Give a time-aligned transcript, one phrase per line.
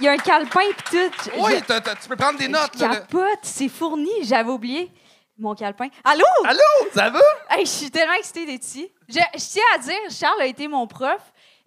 [0.00, 0.96] Il y a un calepin et tout.
[1.24, 2.70] Je- Oui, je- t'as- t'as- tu peux prendre des notes.
[2.74, 2.96] je là.
[2.96, 4.10] capote, c'est fourni.
[4.22, 4.90] J'avais oublié
[5.38, 5.88] mon calepin.
[6.04, 6.24] Allô?
[6.44, 7.20] Allô, ça va?
[7.50, 8.90] Hey, je suis tellement excitée d'être ici.
[9.08, 11.20] Je, je tiens à dire, Charles a été mon prof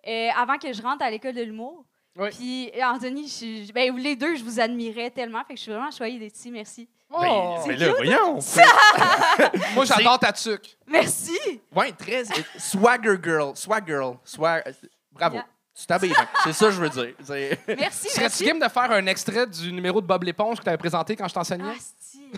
[0.08, 1.86] euh, avant que je rentre à l'école de l'humour.
[2.18, 2.30] Oui.
[2.30, 5.40] Puis Anthony, je, ben, vous les deux, je vous admirais tellement.
[5.48, 6.52] Fait que je suis vraiment choyée d'être ici.
[6.52, 6.88] Merci.
[7.16, 7.58] Oh.
[7.68, 8.40] Mais là, voyons!
[9.76, 10.78] Moi, j'adore ta tuque.
[10.88, 11.38] Merci!
[11.76, 12.24] Ouais, très.
[12.58, 13.56] Swagger girl.
[13.56, 14.18] Swag girl.
[14.24, 14.64] Swag.
[15.12, 15.36] Bravo.
[15.36, 15.46] Yeah.
[15.76, 16.28] Tu t'habilles bien.
[16.44, 17.16] C'est ça que je veux dire.
[17.24, 18.46] C'est- Merci, Serais-tu merci.
[18.46, 21.28] game de faire un extrait du numéro de Bob l'éponge que tu avais présenté quand
[21.28, 21.72] je t'enseignais?
[21.72, 22.30] Asti.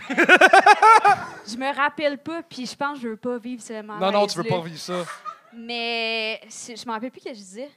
[1.46, 3.98] je me rappelle pas, puis je pense que je veux pas vivre ce moment.
[3.98, 5.04] non, non, tu veux pas vivre ça.
[5.52, 7.70] Mais c'est- je me rappelle plus ce que je disais.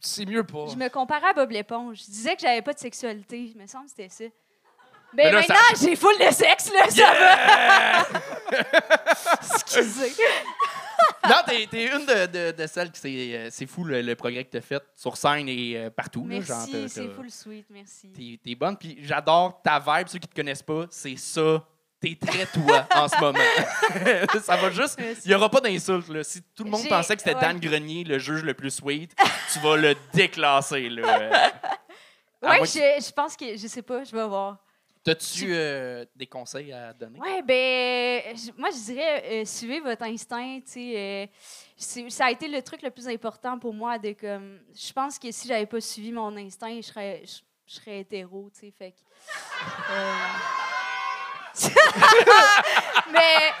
[0.00, 0.66] C'est mieux pas.
[0.68, 1.98] Je me comparais à Bob l'éponge.
[2.00, 3.52] Je disais que j'avais pas de sexualité.
[3.54, 4.24] Il me semble que c'était ça.
[5.14, 8.58] Mais Ben ça- maintenant, j'ai full de sexe, là, ça va.
[9.54, 10.12] Excusez.
[11.28, 14.14] Non, t'es, t'es une de, de, de celles qui c'est, euh, c'est fou le, le
[14.16, 16.26] progrès que t'as fait sur scène et euh, partout.
[16.28, 18.08] là, genre, Merci, c'est t'as- full sweet, merci.
[18.12, 20.08] T'es, t'es bonne, puis j'adore ta vibe.
[20.08, 21.64] Ceux qui te connaissent pas, c'est ça.
[22.00, 23.38] T'es très toi en ce moment.
[24.42, 24.98] ça va juste.
[24.98, 25.22] Merci.
[25.24, 26.08] Il n'y aura pas d'insultes.
[26.08, 26.24] Là.
[26.24, 27.40] Si tout le monde J'ai- pensait que c'était ouais.
[27.40, 29.14] Dan Grenier, le juge le plus sweet,
[29.52, 30.88] tu vas le déclasser.
[30.88, 31.52] Là.
[32.42, 34.56] À Ouais, moins je, je pense que, je sais pas, je vais voir.
[35.04, 37.18] T'as-tu euh, des conseils à donner?
[37.18, 41.28] Ouais, ben, je- moi, je dirais, euh, suivez votre instinct, tu sais.
[41.98, 44.60] euh, ça a été le truc le plus important pour moi de comme.
[44.74, 48.48] Je pense que si j'avais pas suivi mon instinct, je serais, je, je serais hétéro,
[48.54, 48.70] tu sais.
[48.78, 48.96] Fait que.
[49.90, 50.14] euh,
[53.12, 53.52] mais.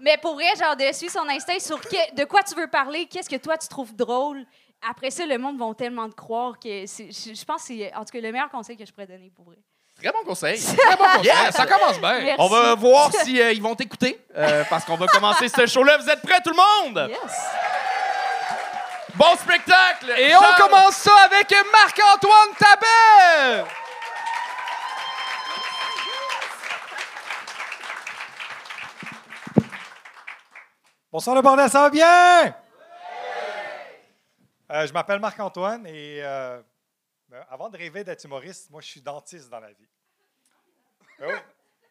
[0.00, 3.06] Mais pour vrai, genre, de suivre son instinct sur que- de quoi tu veux parler,
[3.06, 4.44] qu'est-ce que toi tu trouves drôle.
[4.90, 8.10] Après ça, le monde va tellement te croire que je pense que c'est, en tout
[8.12, 9.58] cas, le meilleur conseil que je pourrais donner pour vrai.
[10.02, 10.60] Très bon conseil.
[10.76, 11.24] Très bon conseil.
[11.24, 11.54] Yes!
[11.54, 12.20] Ça commence bien.
[12.20, 12.36] Merci.
[12.40, 15.98] On va voir si euh, ils vont t'écouter euh, parce qu'on va commencer ce show-là.
[15.98, 17.08] Vous êtes prêts, tout le monde?
[17.08, 17.40] Yes!
[19.14, 20.12] Bon spectacle!
[20.18, 23.64] Et on commence ça avec Marc-Antoine Tabet!
[31.12, 32.54] Bonsoir le bordel, ça va bien?
[34.72, 36.58] Euh, je m'appelle Marc-Antoine et euh,
[37.48, 39.88] avant de rêver d'être humoriste, moi je suis dentiste dans la vie.
[41.18, 41.40] Ben.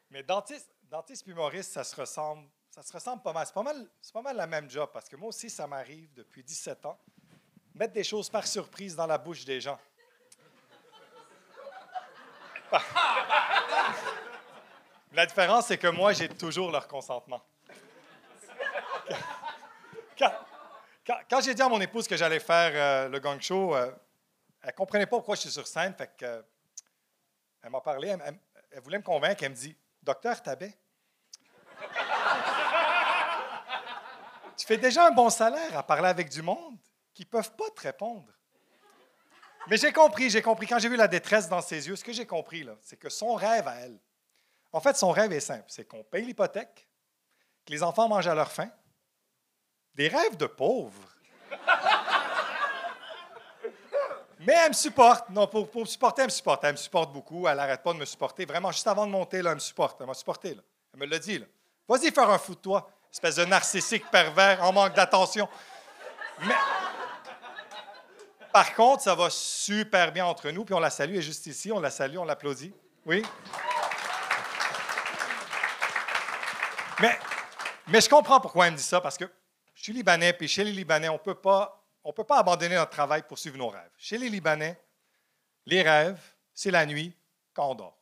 [0.10, 3.46] Mais dentiste, dentiste humoriste, ça se ressemble, ça se ressemble pas mal.
[3.46, 6.14] C'est pas mal, c'est pas mal la même job parce que moi aussi, ça m'arrive
[6.14, 7.00] depuis 17 ans,
[7.74, 9.80] mettre des choses par surprise dans la bouche des gens.
[15.14, 17.44] La différence, c'est que moi, j'ai toujours leur consentement.
[20.18, 23.92] Quand j'ai dit à mon épouse que j'allais faire euh, le gang show, euh,
[24.62, 25.94] elle ne comprenait pas pourquoi je suis sur scène.
[25.96, 26.42] Fait que, euh,
[27.64, 29.44] elle m'a parlé, elle, voulait me convaincre.
[29.44, 30.76] Elle me dit Docteur Tabet,
[34.58, 36.78] tu fais déjà un bon salaire à parler avec du monde
[37.14, 38.32] qui ne peuvent pas te répondre.
[39.68, 40.68] Mais j'ai compris, j'ai compris.
[40.68, 43.10] Quand j'ai vu la détresse dans ses yeux, ce que j'ai compris, là, c'est que
[43.10, 44.00] son rêve à elle,
[44.74, 46.88] en fait, son rêve est simple c'est qu'on paye l'hypothèque,
[47.66, 48.70] que les enfants mangent à leur faim.
[49.96, 51.18] Des rêves de pauvres.
[54.42, 55.30] Mais elle me supporte.
[55.30, 56.64] Non, pour, pour me supporter, elle me supporte.
[56.64, 57.48] Elle me supporte beaucoup.
[57.48, 58.46] Elle n'arrête pas de me supporter.
[58.46, 60.00] Vraiment, juste avant de monter, là, elle me supporte.
[60.02, 60.56] Elle m'a supporté.
[60.56, 60.62] Là.
[60.94, 61.44] Elle me l'a dit.
[61.88, 65.48] Vas-y faire un fou de toi, espèce de narcissique pervers en manque d'attention.
[66.42, 66.56] Mais...
[68.52, 70.66] Par contre, ça va super bien entre nous.
[70.66, 71.16] Puis on la salue.
[71.16, 71.72] Est juste ici.
[71.72, 72.74] On la salue, on l'applaudit.
[73.06, 73.24] Oui?
[77.02, 77.20] Mais,
[77.88, 79.26] mais je comprends pourquoi elle me dit ça, parce que
[79.74, 82.92] je suis Libanais, puis chez les Libanais, on peut pas, on peut pas abandonner notre
[82.92, 83.92] travail pour suivre nos rêves.
[83.98, 84.82] Chez les Libanais,
[85.66, 86.22] les rêves,
[86.54, 87.16] c'est la nuit
[87.54, 87.98] quand on dort.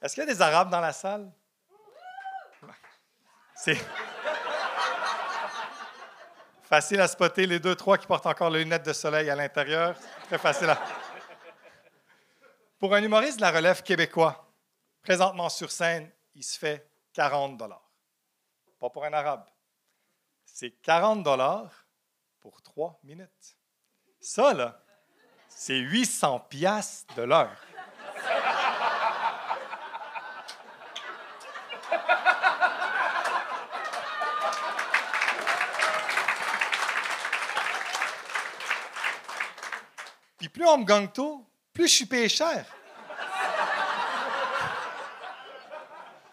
[0.00, 1.32] Est-ce qu'il y a des Arabes dans la salle?
[3.56, 3.76] C'est
[6.62, 9.96] facile à spotter les deux, trois qui portent encore les lunettes de soleil à l'intérieur.
[10.28, 10.78] Très facile à...
[12.78, 14.52] Pour un humoriste de la relève québécois,
[15.02, 17.56] présentement sur scène, il se fait 40
[18.78, 19.44] Pas pour un arabe.
[20.44, 21.26] C'est 40
[22.40, 23.58] pour trois minutes.
[24.20, 24.80] Ça, là,
[25.48, 27.56] c'est 800 piastres de l'heure.
[40.38, 42.64] Puis plus on me gagne tôt, plus je suis payé cher.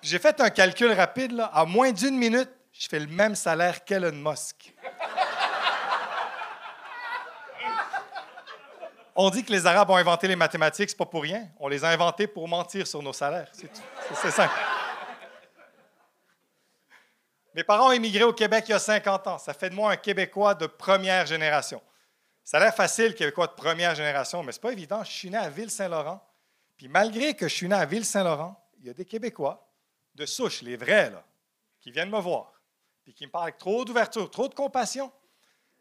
[0.06, 1.46] J'ai fait un calcul rapide, là.
[1.46, 4.72] À moins d'une minute, je fais le même salaire qu'Elon Musk.
[9.16, 11.48] On dit que les Arabes ont inventé les mathématiques, c'est pas pour rien.
[11.60, 13.52] On les a inventés pour mentir sur nos salaires.
[14.13, 14.54] C'est simple.
[17.56, 19.38] Mes parents ont immigré au Québec il y a 50 ans.
[19.40, 21.81] Ça fait de moi un Québécois de première génération.
[22.44, 25.04] Ça a l'air facile, Québécois de première génération, mais c'est pas évident.
[25.04, 26.22] Je suis né à Ville-Saint-Laurent.
[26.78, 29.65] Puis malgré que je suis né à Ville-Saint-Laurent, il y a des Québécois
[30.16, 31.24] de souche, les vrais, là,
[31.82, 32.54] qui viennent me voir,
[33.04, 35.12] puis qui me parlent avec trop d'ouverture, trop de compassion,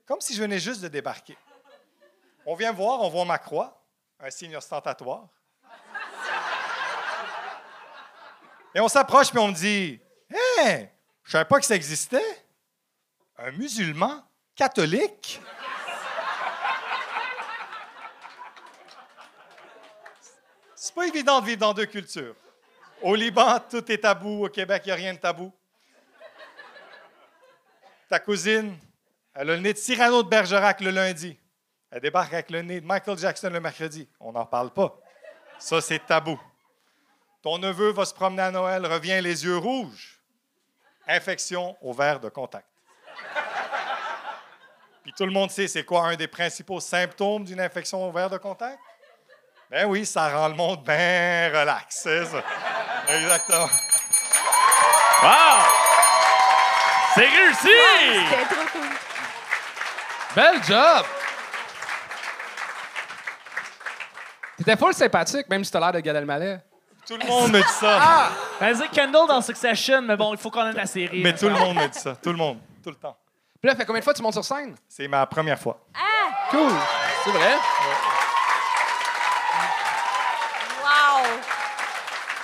[0.05, 1.39] comme si je venais juste de débarquer.
[2.45, 3.83] On vient me voir, on voit ma croix,
[4.21, 5.29] un signe ostentatoire.
[8.75, 10.01] Et on s'approche, puis on me dit
[10.31, 10.89] Hé,
[11.23, 12.45] je savais pas que ça existait.
[13.39, 15.41] Un musulman catholique.
[20.75, 22.37] C'est pas évident de vivre dans deux cultures.
[23.05, 24.47] Au Liban, tout est tabou.
[24.47, 25.53] Au Québec, il n'y a rien de tabou.
[28.09, 28.79] Ta cousine,
[29.35, 31.39] elle a le nez de Cyrano de Bergerac le lundi.
[31.91, 34.09] Elle débarque avec le nez de Michael Jackson le mercredi.
[34.19, 34.99] On n'en parle pas.
[35.59, 36.41] Ça, c'est tabou.
[37.43, 40.19] Ton neveu va se promener à Noël, revient les yeux rouges.
[41.06, 42.69] Infection au verre de contact.
[45.03, 48.31] Puis tout le monde sait c'est quoi un des principaux symptômes d'une infection au verre
[48.31, 48.79] de contact?
[49.71, 52.43] Ben oui, ça rend le monde bien relax, ça.
[53.09, 53.69] Exactement.
[55.23, 55.31] Wow!
[57.15, 57.69] C'est réussi!
[58.31, 58.89] C'était trop cool.
[60.35, 61.06] Bel job!
[64.56, 66.59] T'étais full sympathique, même si t'as l'air de Gad Elmaleh.
[67.06, 68.31] Tout le monde me dit ça.
[68.61, 71.23] Vas-y, Kendall dans Succession, mais bon, il faut qu'on ait la série.
[71.23, 72.17] Mais tout le monde me dit ça.
[72.17, 72.59] Tout le monde.
[72.83, 73.17] Tout le temps.
[73.61, 74.75] Puis là, fait combien de fois tu montes sur scène?
[74.89, 75.79] C'est ma première fois.
[76.51, 76.73] Cool!
[77.25, 77.56] C'est vrai?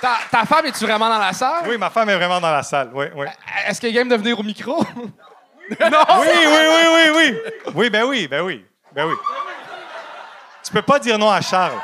[0.01, 1.63] Ta, ta femme, es-tu vraiment dans la salle?
[1.67, 2.89] Oui, ma femme est vraiment dans la salle.
[2.91, 3.27] Oui, oui.
[3.67, 4.83] Est-ce qu'elle est game de venir au micro?
[4.95, 6.03] non!
[6.19, 7.39] Oui, oui, oui, oui, oui.
[7.75, 8.65] Oui, ben oui, ben oui.
[8.91, 9.13] Ben oui.
[10.63, 11.79] Tu peux pas dire non à Charles.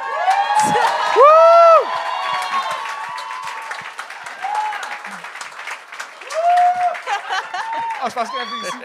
[7.99, 8.77] Ah, je pense qu'elle vient ici.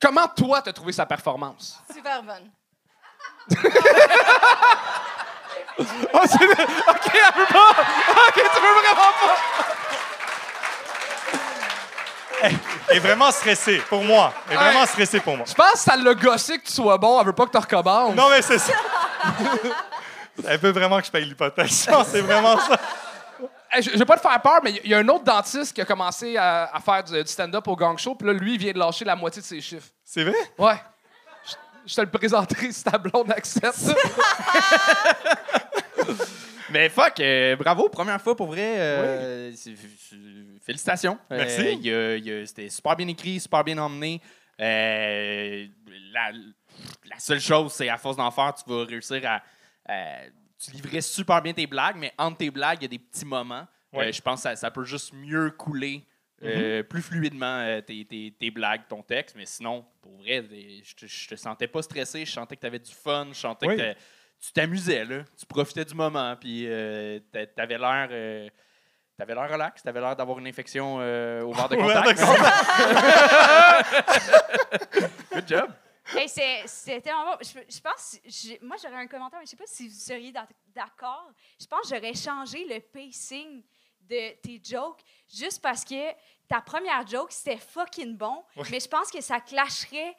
[0.00, 1.82] Comment toi, t'as trouvé sa performance?
[1.92, 2.50] Super bonne.
[6.12, 6.44] Oh, c'est...
[6.44, 7.70] OK, elle veut pas!
[7.70, 9.36] OK, tu veux vraiment pas!
[12.42, 14.32] Elle est vraiment stressée pour moi.
[14.48, 15.44] Elle est vraiment stressée pour moi.
[15.46, 17.20] Je pense que ça l'a gossé que tu sois bon.
[17.20, 18.14] Elle veut pas que tu recommences.
[18.14, 18.72] Non, mais c'est ça.
[20.48, 21.70] Elle veut vraiment que je paye l'hypothèque.
[21.70, 22.78] Ça, C'est vraiment ça.
[23.72, 25.72] Hey, je, je vais pas te faire peur, mais il y a un autre dentiste
[25.72, 28.54] qui a commencé à, à faire du, du stand-up au gang show, puis là, lui,
[28.54, 29.86] il vient de lâcher la moitié de ses chiffres.
[30.04, 30.34] C'est vrai?
[30.58, 30.74] Ouais.
[31.46, 31.54] Je,
[31.86, 33.78] je te le présenterai si ta blonde accepte.
[36.70, 38.78] Mais fuck, euh, bravo, première fois pour vrai.
[38.78, 40.16] euh, c'est- c'est-
[40.64, 41.18] Félicitations.
[41.30, 41.60] Merci.
[41.62, 44.20] Euh, il y a- il y a- C'était super bien écrit, super bien emmené.
[44.60, 45.66] Euh,
[46.12, 46.30] la,
[47.04, 49.42] la seule chose, c'est à force d'en faire, tu vas réussir à.
[49.86, 50.20] à-
[50.62, 53.24] tu livrais super bien tes blagues, mais entre tes blagues, il y a des petits
[53.24, 53.66] moments.
[53.94, 54.08] Ouais.
[54.08, 56.04] Euh, je pense que ça, ça peut juste mieux couler.
[56.42, 60.80] euh, plus fluidement euh, tes, tes- tes blagues, ton texte, mais sinon, pour vrai, des-
[60.82, 63.36] je te, je te sentais pas stressé, je sentais que tu avais du fun, je
[63.38, 63.76] sentais Oui.
[63.76, 63.98] que t'a-
[64.40, 65.22] tu t'amusais, là.
[65.38, 68.08] Tu profitais du moment, puis euh, t'a- t'avais l'air.
[68.10, 68.48] euh,
[69.18, 72.18] T'avais l'air relax, t'avais l'air d'avoir une infection euh, au verre de contact.
[75.32, 75.70] Good job.
[76.16, 77.36] Hey, c'est- C'était vraiment bon.
[77.42, 78.18] Je, je pense,
[78.62, 81.30] moi j'aurais un commentaire, mais je sais pas si vous seriez d'ac- d'accord.
[81.60, 83.62] Je pense que j'aurais changé le pacing
[84.00, 86.12] de tes jokes juste parce que
[86.48, 90.16] ta première joke c'était fucking bon, mais je pense que ça clasherait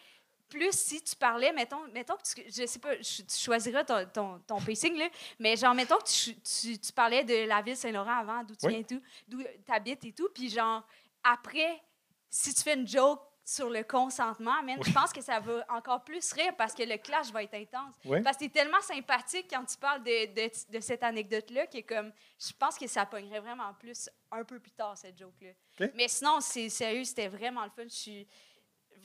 [0.52, 4.40] plus si tu parlais, mettons, mettons que tu, je sais pas, tu choisiras ton, ton,
[4.46, 5.08] ton pacing, là,
[5.40, 8.66] mais genre, mettons que tu, tu, tu parlais de la ville Saint-Laurent avant, d'où tu
[8.68, 8.74] Oui.
[8.74, 10.84] viens et tout, d'où tu habites et tout, puis genre,
[11.24, 11.82] après,
[12.30, 16.04] si tu fais une joke sur le consentement, man, je pense que ça va encore
[16.04, 17.96] plus rire parce que le clash va être intense.
[18.06, 18.22] Oui.
[18.22, 21.82] Parce que tu es tellement sympathique quand tu parles de, de, de cette anecdote-là que
[21.82, 25.50] comme je pense que ça pognerait vraiment plus un peu plus tard, cette joke-là.
[25.82, 25.92] OK.
[25.96, 27.84] Mais sinon, c'est sérieux, c'était vraiment le fun.
[27.84, 28.28] Je suis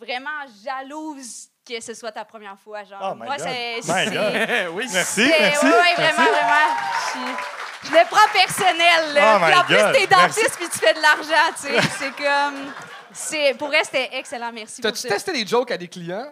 [0.01, 0.31] vraiment
[0.65, 2.85] jalouse que ce soit ta première fois.
[2.85, 3.81] Genre, Oh my moi, c'est.
[4.73, 4.87] Oui.
[4.93, 5.67] Merci, merci.
[5.67, 6.15] ouais, ouais, merci.
[6.15, 6.77] vraiment, vraiment.
[7.83, 9.15] Je, je le prends personnel.
[9.15, 9.37] Là.
[9.37, 10.35] Oh my Puis en plus, God, t'es merci.
[10.35, 11.89] dentiste puis tu fais de l'argent, tu sais.
[11.99, 12.73] C'est comme.
[13.13, 14.53] C'est, pour elle, c'était excellent.
[14.53, 14.81] Merci.
[14.83, 16.27] T'as-tu testé des jokes à des clients?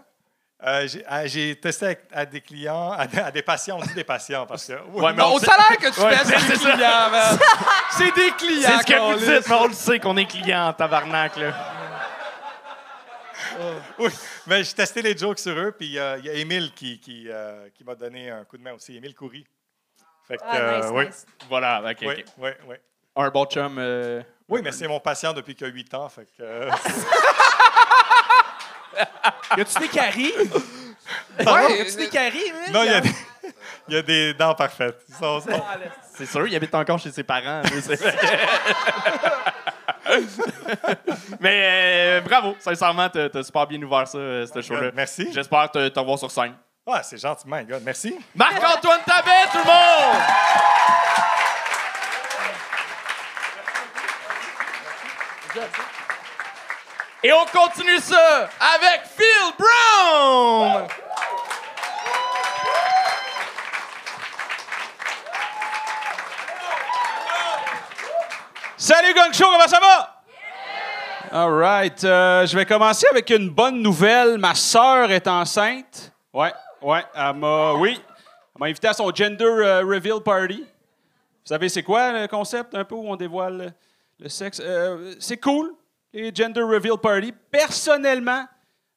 [0.67, 3.93] Euh, j'ai ah, j'ai testé à des clients, à, des- à des patients, on dit
[3.93, 4.73] des patients parce que.
[4.93, 5.03] oui.
[5.03, 6.71] Ouais, mais Non, on au sait- salaire que tu Ouais, fais, c'est des ça.
[6.73, 7.39] clients, man.
[7.91, 10.69] C'est des clients, C'est ce que vous dites, mais on le sait qu'on est client
[10.69, 11.53] en tabarnak, là.
[13.99, 14.11] Oui,
[14.47, 17.27] mais j'ai testé les jokes sur eux, puis euh, il y a Émile qui, qui,
[17.29, 19.47] euh, qui m'a donné un coup de main aussi, Émile Coury.
[20.27, 21.27] Fait que, Ah, nice, euh, oui, nice.
[21.49, 22.77] Voilà, OK, oui, oui, oui.
[23.17, 23.77] Un bon chum.
[23.79, 26.69] euh, Oui, mais c'est mon patient depuis qu'il a 8 ans, fait que...
[29.57, 30.33] Y a-tu des caries?
[30.37, 32.73] Ouais, Y a-tu des caries, man?
[32.73, 33.11] non, il y a des,
[33.89, 35.05] Il y a des dents parfaites.
[35.19, 35.43] Sont-
[36.15, 37.63] C'est sûr, il habite encore chez ses parents.
[41.41, 44.91] Mais euh, bravo, sincèrement, t'as super bien ouvert ça, euh, ce show-là.
[44.95, 45.29] Merci.
[45.33, 46.55] J'espère te, te revoir sur scène.
[46.87, 47.83] Ah, c'est gentil, my God.
[47.83, 48.15] Merci.
[48.35, 50.21] Marc-Antoine Tabet, tout le monde!
[57.23, 60.87] Et on continue ça avec Phil Brown!
[68.85, 70.23] Salut Gang Show, comment ça va?
[71.33, 72.05] All right.
[72.05, 74.37] euh, je vais commencer avec une bonne nouvelle.
[74.37, 76.13] Ma sœur est enceinte.
[76.35, 77.03] Ouais, ouais.
[77.15, 77.99] Elle m'a, oui.
[77.99, 80.59] Elle m'a invité à son gender euh, reveal party.
[80.59, 83.73] Vous savez, c'est quoi le concept un peu où on dévoile
[84.21, 84.61] le, sexe?
[84.63, 85.73] Euh, c'est cool,
[86.13, 87.33] les gender reveal party.
[87.51, 88.45] Personnellement,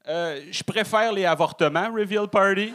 [0.06, 2.74] je préfère les avortements reveal party.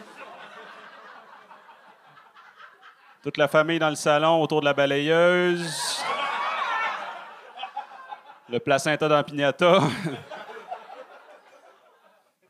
[3.23, 6.02] Toute la famille dans le salon autour de la balayeuse.
[8.53, 9.25] Le placenta dans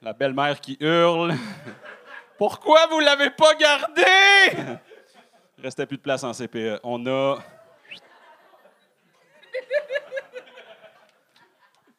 [0.03, 1.33] la belle-mère qui hurle.
[2.39, 4.03] Pourquoi vous l'avez pas gardé?
[5.63, 6.81] Restait plus de place en CPE.
[6.83, 7.39] On a.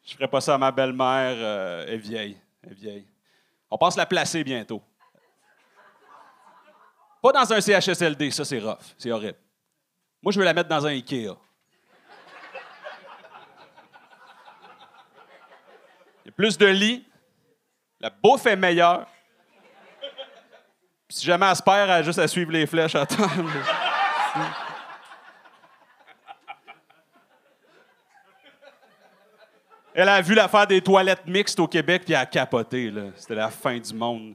[0.04, 1.36] Je ferai pas ça à ma belle-mère.
[1.38, 2.38] euh, elle est vieille.
[2.62, 3.06] Elle est vieille.
[3.70, 4.82] On pense la placer bientôt.
[7.22, 8.76] Pas dans un CHSLD, ça c'est rough.
[8.98, 9.38] C'est horrible.
[10.22, 11.34] Moi, je veux la mettre dans un IKEA.
[16.24, 17.04] Il y a plus de lits.
[18.00, 19.06] La bouffe est meilleure.
[21.08, 23.50] Si jamais elle se perd, elle a juste à suivre les flèches à table.
[29.96, 32.92] Elle a vu l'affaire des toilettes mixtes au Québec, puis elle a capoté.
[33.16, 34.34] C'était la fin du monde.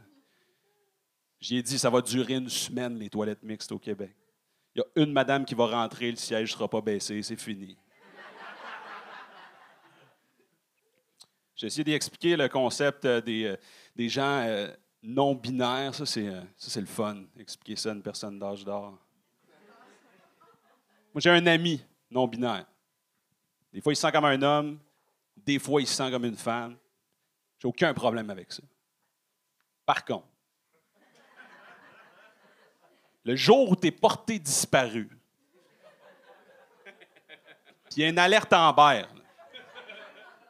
[1.42, 4.16] J'ai dit, ça va durer une semaine, les toilettes mixtes au Québec.
[4.76, 7.40] Il y a une madame qui va rentrer, le siège ne sera pas baissé, c'est
[7.40, 7.78] fini.
[11.60, 13.58] J'ai essayé d'expliquer le concept euh, des, euh,
[13.94, 14.74] des gens euh,
[15.04, 15.94] non binaires.
[15.94, 18.98] Ça, c'est ça, c'est le fun, expliquer ça à une personne d'âge d'or.
[21.14, 22.66] Moi, j'ai un ami non binaire.
[23.74, 24.80] Des fois, il se sent comme un homme.
[25.36, 26.78] Des fois, il se sent comme une femme.
[27.58, 28.64] J'ai aucun problème avec ça.
[29.86, 30.28] Par contre,
[33.26, 35.10] le jour où tu es porté disparu,
[36.86, 39.14] puis il y a une alerte en berre,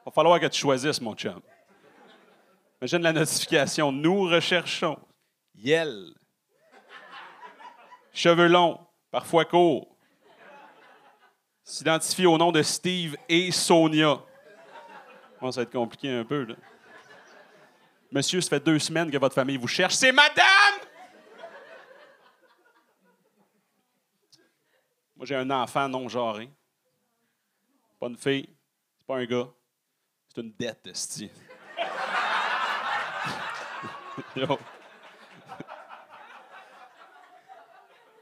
[0.09, 1.39] va falloir que tu choisisses, mon chum.
[2.81, 3.91] Imagine la notification.
[3.91, 4.97] Nous recherchons.
[5.55, 6.13] Yel.
[8.11, 8.79] Cheveux longs,
[9.11, 9.95] parfois courts.
[11.63, 14.19] S'identifie au nom de Steve et Sonia.
[15.39, 16.55] Bon, ça va être compliqué un peu, là.
[18.11, 19.93] Monsieur, ça fait deux semaines que votre famille vous cherche.
[19.93, 20.45] C'est madame!
[25.15, 26.49] Moi, j'ai un enfant non genré.
[27.99, 28.49] Pas une fille,
[28.97, 29.47] c'est pas un gars.
[30.39, 31.29] Une dette, esti.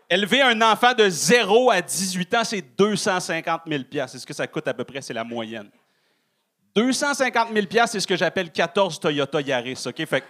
[0.10, 4.48] Élever un enfant de 0 à 18 ans, c'est 250 000 C'est ce que ça
[4.48, 5.70] coûte à peu près, c'est la moyenne.
[6.76, 10.06] 250 000 c'est ce que j'appelle 14 Toyota Yaris, OK?
[10.06, 10.26] Fait que-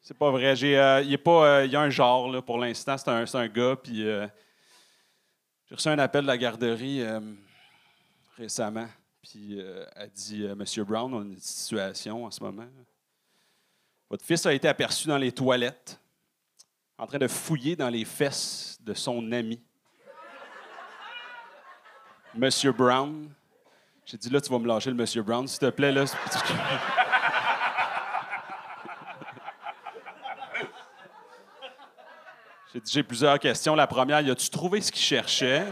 [0.00, 0.54] C'est pas vrai.
[0.62, 2.96] Euh, il, est pas, euh, y a un genre, là, pour l'instant.
[2.96, 4.28] C'est un, un gars, puis euh,
[5.68, 7.20] j'ai reçu un appel de la garderie euh,
[8.38, 8.86] récemment.
[9.22, 12.66] Puis euh, dit euh, Monsieur Brown, on a une situation en ce moment.
[14.08, 16.00] Votre fils a été aperçu dans les toilettes,
[16.96, 19.60] en train de fouiller dans les fesses de son ami.
[22.34, 23.28] Monsieur Brown.
[24.06, 25.92] J'ai dit là, tu vas me lâcher le Monsieur Brown, s'il te plaît.
[25.92, 26.04] Là.
[32.72, 33.74] J'ai dit, j'ai plusieurs questions.
[33.74, 35.66] La première, y a-tu trouvé ce qu'il cherchait?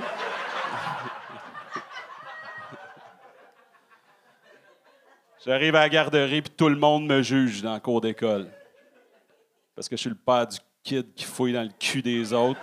[5.47, 8.51] J'arrive à la garderie, puis tout le monde me juge dans le cours d'école.
[9.77, 12.61] Parce que je suis le père du kid qui fouille dans le cul des autres.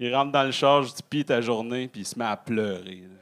[0.00, 2.36] Il rentre dans le char, je dis, pis ta journée, puis il se met à
[2.36, 3.04] pleurer.
[3.08, 3.20] là.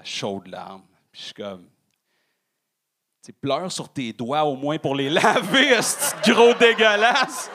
[0.00, 0.84] À chaudes larmes.
[1.12, 5.82] Puis je suis comme, tu sais, pleure sur tes doigts au moins pour les laver,
[5.82, 7.50] ce gros dégueulasse.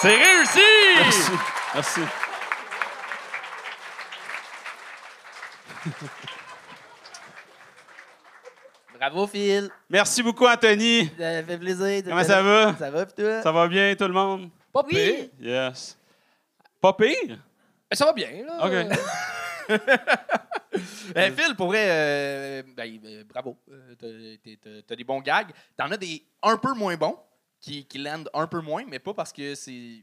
[0.00, 0.60] C'est réussi!
[1.00, 1.32] Merci.
[1.74, 2.00] Merci.
[8.98, 9.68] Bravo, Phil.
[9.90, 11.10] Merci beaucoup, Anthony.
[11.18, 12.02] Ça fait plaisir.
[12.04, 12.74] Comment ça va?
[12.78, 13.42] Ça va, toi?
[13.42, 14.48] Ça va bien, tout le monde?
[14.72, 14.94] Pas Oui.
[14.94, 15.28] pire.
[15.38, 15.98] Yes.
[16.80, 17.38] Pas pire?
[17.90, 18.66] Mais ça va bien, là.
[18.66, 18.72] OK.
[21.16, 23.56] Euh, Phil, pour vrai, euh, ben, euh, bravo.
[23.72, 23.94] Euh,
[24.86, 25.50] t'as des bons gags.
[25.74, 27.18] T'en as des un peu moins bons,
[27.60, 30.02] qui, qui landent un peu moins, mais pas parce que c'est.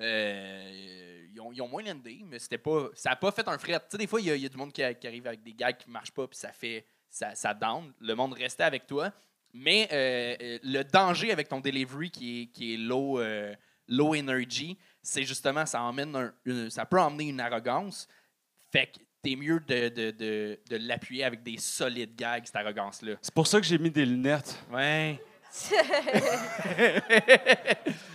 [0.00, 2.88] Euh, ils, ont, ils ont moins landé, mais c'était pas.
[2.94, 3.78] Ça n'a pas fait un fret.
[3.80, 5.26] Tu sais, des fois, il y, a- il y a du monde qui, qui arrive
[5.26, 6.84] avec des gags qui marchent pas, puis ça fait.
[7.10, 7.92] Ça, ça down.
[8.00, 9.12] Le monde restait avec toi.
[9.54, 13.54] Mais euh, euh, le danger avec ton delivery qui est, qui est low, euh,
[13.86, 18.08] low energy, c'est justement, ça emmène un- une- ça peut emmener une arrogance.
[18.70, 23.16] Fait que t'es mieux de, de, de, de l'appuyer avec des solides gags, cette arrogance-là.
[23.20, 24.58] C'est pour ça que j'ai mis des lunettes.
[24.72, 25.22] Ouais.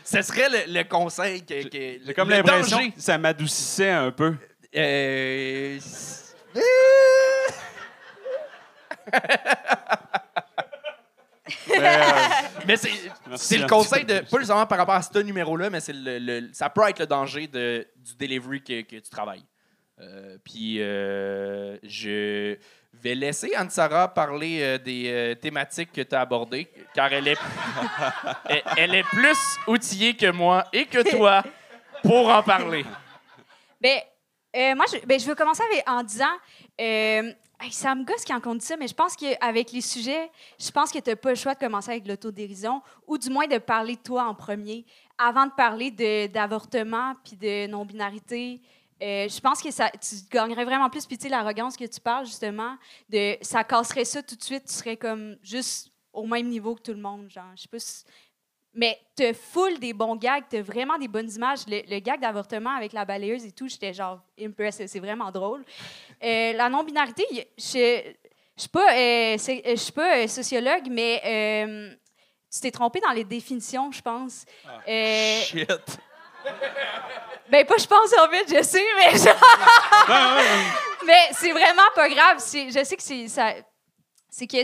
[0.03, 1.67] Ce serait le, le conseil que.
[1.67, 2.91] que J'ai comme le l'impression danger.
[2.91, 4.36] que ça m'adoucissait un peu.
[4.75, 5.77] Euh,
[11.70, 12.01] Mais, euh,
[12.65, 12.89] mais c'est
[13.27, 14.20] Merci, c'est le conseil de.
[14.20, 17.06] Pas justement par rapport à ce numéro-là, mais c'est le, le- ça peut être le
[17.08, 19.46] danger de, du delivery que, que tu travailles.
[20.00, 22.58] Euh, Puis euh, je
[23.01, 27.38] vais laisser Anne-Sara parler euh, des euh, thématiques que tu as abordées, car elle est,
[28.50, 29.38] elle, elle est plus
[29.68, 31.44] outillée que moi et que toi
[32.04, 32.86] pour en parler.
[33.82, 34.00] Ben,
[34.56, 36.25] euh, moi, je, ben, je veux commencer avec, en disant,
[36.80, 40.30] euh, hey, ça me gosse quand on dit ça, mais je pense qu'avec les sujets,
[40.60, 43.48] je pense que tu n'as pas le choix de commencer avec l'autodérision ou du moins
[43.48, 44.86] de parler de toi en premier
[45.18, 48.62] avant de parler de- d'avortement puis de non-binarité.
[49.01, 51.06] Euh, je pense que ça, tu gagnerais vraiment plus.
[51.06, 52.75] Puis, tu sais, l'arrogance que tu parles, justement,
[53.10, 54.66] de, ça casserait ça tout de suite.
[54.66, 57.30] Tu serais comme juste au même niveau que tout le monde.
[57.30, 58.04] Genre, je sais pas si-
[58.74, 61.62] mais te full des bons gags, t'as vraiment des bonnes images.
[61.68, 64.88] Le, le gag d'avortement avec la balayeuse et tout, j'étais genre impressed.
[64.88, 65.63] C'est vraiment drôle.
[66.24, 67.25] Euh, la non-binarité,
[67.58, 68.13] je
[68.56, 71.22] je suis pas, euh, suis pas sociologue, mais
[72.51, 74.46] tu t'es trompé dans les définitions, je pense.
[74.88, 76.00] Euh, shit.
[77.51, 79.35] ben, pas je pense en fait, je sais, mais genre-
[81.05, 82.37] Mais c'est vraiment pas grave.
[82.39, 83.53] Je sais que c'est ça.
[84.29, 84.57] C'est que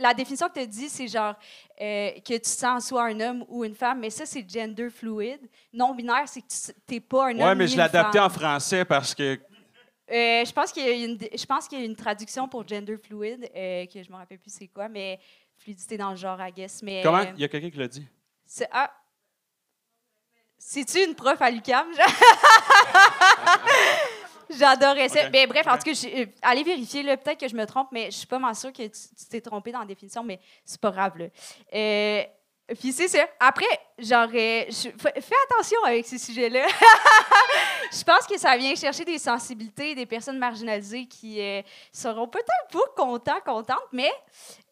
[0.00, 1.34] la définition que tu as dit, c'est genre
[1.80, 5.40] euh, que tu sens soit un homme ou une femme, mais ça, c'est gender fluide.
[5.72, 7.40] Non-binaire, c'est que tu n'es pas un homme.
[7.48, 9.38] Ouais, mais ni je l'ai adapté en français parce que.
[10.10, 12.66] Euh, je pense qu'il y a une, je pense qu'il y a une traduction pour
[12.66, 15.18] gender fluide, euh, que je me rappelle plus c'est quoi, mais
[15.58, 16.82] fluidité dans le genre, I guess.
[16.82, 17.18] Mais, Comment?
[17.18, 18.06] euh, Il y a quelqu'un qui l'a dit.
[18.46, 18.90] c'est- ah.
[20.58, 21.86] C'est-tu une prof à l'UQAM?
[24.50, 25.28] J'adorais ça.
[25.30, 27.02] Mais bref, en tout cas, euh, allez vérifier.
[27.02, 27.16] là.
[27.16, 29.72] Peut-être que je me trompe, mais je suis pas mal sûre que tu t'es trompé
[29.72, 31.18] dans la définition, mais c'est pas grave.
[31.18, 31.26] Là.
[31.74, 32.22] Euh,
[32.80, 33.26] puis c'est ça.
[33.40, 33.66] Après,
[33.98, 36.66] genre, euh, je- fais fais attention avec ces sujets-là.
[37.92, 41.60] je pense que ça vient chercher des sensibilités des personnes marginalisées qui euh,
[41.92, 44.10] seront peut-être pas contents, contentes, mais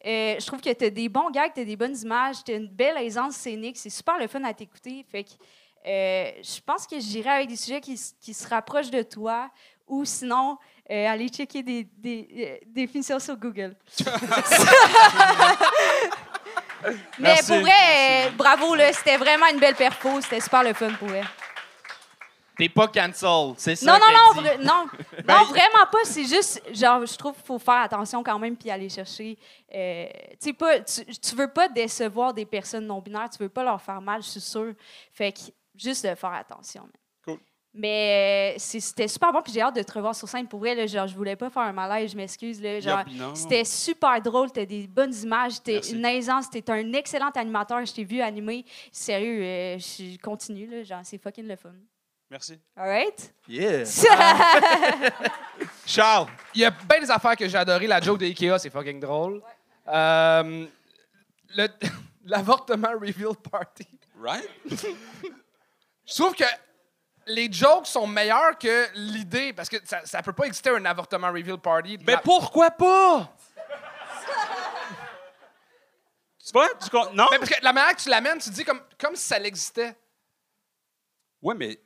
[0.05, 2.51] euh, je trouve que tu as des bons gags, tu as des bonnes images, tu
[2.51, 3.77] as une belle aisance scénique.
[3.77, 5.05] C'est super le fun à t'écouter.
[5.11, 5.29] Fait que
[5.85, 9.49] euh, je pense que j'irai avec des sujets qui, se rapprochent de toi
[9.87, 10.57] ou sinon
[10.89, 13.75] euh, aller checker des, des, euh, définitions sur Google.
[16.83, 17.51] Mais Merci.
[17.51, 20.21] pour vrai, euh, bravo, là, c'était vraiment une belle perfo.
[20.21, 21.25] C'était super le fun pour elle.
[22.57, 23.85] T'es pas cancel, c'est ça.
[23.85, 24.49] Non, non, non, dit.
[24.65, 24.85] non,
[25.25, 25.99] Ben, non, vraiment pas.
[26.05, 29.37] C'est juste, genre, je trouve qu'il faut faire attention quand même puis aller chercher.
[29.75, 30.07] euh,
[30.57, 34.23] pas, tu, tu veux pas décevoir des personnes non-binaires, tu veux pas leur faire mal,
[34.23, 34.73] je suis sûre.
[35.13, 35.39] Fait que
[35.77, 36.81] juste de faire attention.
[36.81, 36.91] man.
[37.25, 37.37] Cool.
[37.73, 40.47] Mais euh, c'était super bon, puis j'ai hâte de te revoir sur scène.
[40.47, 42.61] Pour vrai, là, genre, je voulais pas faire un malaise, je m'excuse.
[43.35, 47.93] c'était super drôle, t'as des bonnes images, t'es une aisance, t'es un excellent animateur, je
[47.93, 48.65] t'ai vu animer.
[48.91, 51.73] Sérieux, euh, je continue, là, genre, c'est fucking le fun.
[52.29, 52.59] Merci.
[52.75, 53.33] All right?
[53.47, 53.83] Yeah.
[55.85, 56.27] Charles!
[56.53, 57.87] Il y a bien des affaires que j'ai adoré.
[57.87, 59.41] La joke de Ikea, c'est fucking drôle.
[59.87, 60.65] Euh,
[61.55, 61.67] le-
[62.25, 63.87] L'avortement reveal party.
[64.19, 64.49] Right?
[66.07, 66.45] Je trouve que
[67.27, 71.27] les jokes sont meilleurs que l'idée, parce que ça, ça peut pas exister un avortement
[71.27, 71.97] reveal party.
[72.05, 73.29] Mais La- pourquoi pas?
[76.45, 76.69] tu vois?
[76.79, 77.27] Tu Non?
[77.31, 79.95] Mais parce que la manière que tu l'amènes, tu dis comme, comme si ça l'existait.
[81.41, 81.77] Ouais, mais.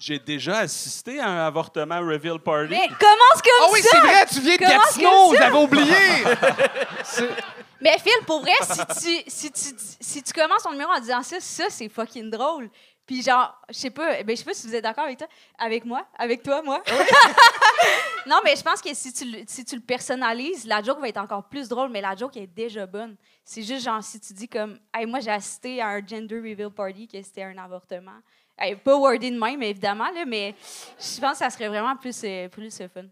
[0.00, 2.70] J'ai déjà assisté à un avortement reveal party.
[2.70, 3.88] Mais commence comme Ah oui, ça!
[3.92, 5.94] c'est vrai, tu viens de Comment Gatineau, que j'avais oublié.
[7.82, 8.78] Mais Phil, pour vrai, si
[9.24, 12.70] tu, si, tu, si tu commences ton numéro en disant ça, ça, c'est fucking drôle.
[13.04, 15.26] Puis genre, je sais pas, ben, je sais pas si vous êtes d'accord avec toi,
[15.58, 16.80] avec moi, avec toi, moi.
[18.26, 21.08] non, mais je pense que si tu, le- si tu le personnalises, la joke va
[21.08, 23.16] être encore plus drôle, mais la joke est déjà bonne.
[23.44, 26.70] C'est juste genre, si tu dis comme, hey, moi, j'ai assisté à un gender reveal
[26.70, 28.20] party, que c'était un avortement.
[28.56, 30.54] Hey, pas wordé de même, évidemment, là, mais
[30.96, 33.06] je pense que ça serait vraiment plus, euh, plus euh, fun.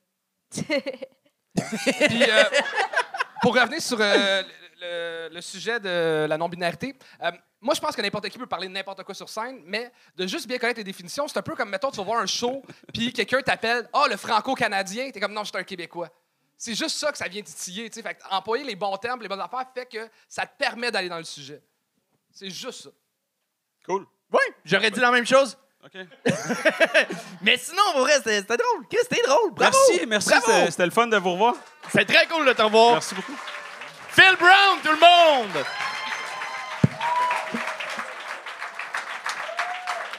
[0.52, 2.44] Puis, euh,
[3.42, 4.42] pour revenir sur euh,
[4.81, 8.73] le, sujet de la non-binarité, euh, moi, je pense que n'importe qui peut parler de
[8.73, 11.69] n'importe quoi sur scène, mais de juste bien connaître les définitions, c'est un peu comme,
[11.69, 12.62] mettons, tu vas voir un show,
[12.95, 16.09] puis quelqu'un t'appelle «Ah, le franco-canadien», t'es comme «Non, je suis un Québécois».
[16.57, 18.03] C'est juste ça que ça vient titiller, tu sais.
[18.03, 21.19] Fait employer les bons termes, les bonnes affaires, fait que ça te permet d'aller dans
[21.19, 21.62] le sujet.
[22.31, 22.90] C'est juste ça.
[23.87, 24.07] Cool.
[24.31, 25.57] Oui, j'aurais dit la même chose.
[25.85, 25.93] OK.
[27.43, 28.87] Mais sinon, au vrai, c'était drôle.
[28.90, 29.53] Chris, C'était drôle.
[29.53, 29.77] Bravo.
[29.88, 30.31] Merci, merci.
[30.71, 31.55] C'était le fun de vous revoir.
[31.90, 32.93] C'est très cool de te revoir.
[32.93, 33.37] Merci beaucoup.
[34.12, 35.64] Phil Brown, tout le monde.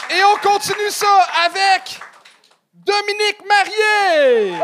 [0.10, 2.00] Et on continue ça avec
[2.74, 4.56] Dominique Marié!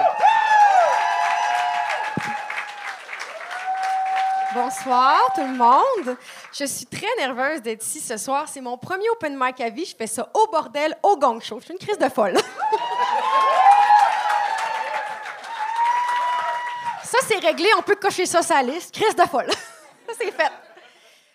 [4.54, 6.18] Bonsoir tout le monde.
[6.54, 8.46] Je suis très nerveuse d'être ici ce soir.
[8.48, 9.86] C'est mon premier open mic à vie.
[9.86, 11.60] Je fais ça au bordel, au gang show.
[11.60, 12.34] Je suis une crise de folle.
[17.20, 17.70] ça, c'est réglé.
[17.78, 18.94] On peut cocher ça sur la liste.
[18.94, 19.50] Crise de folle.
[20.18, 20.52] c'est fait.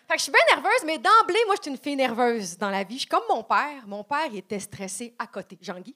[0.07, 2.69] Fait que je suis bien nerveuse, mais d'emblée, moi, je suis une fille nerveuse dans
[2.69, 2.95] la vie.
[2.95, 3.83] Je suis comme mon père.
[3.87, 5.57] Mon père, il était stressé à côté.
[5.61, 5.95] Jean-Guy.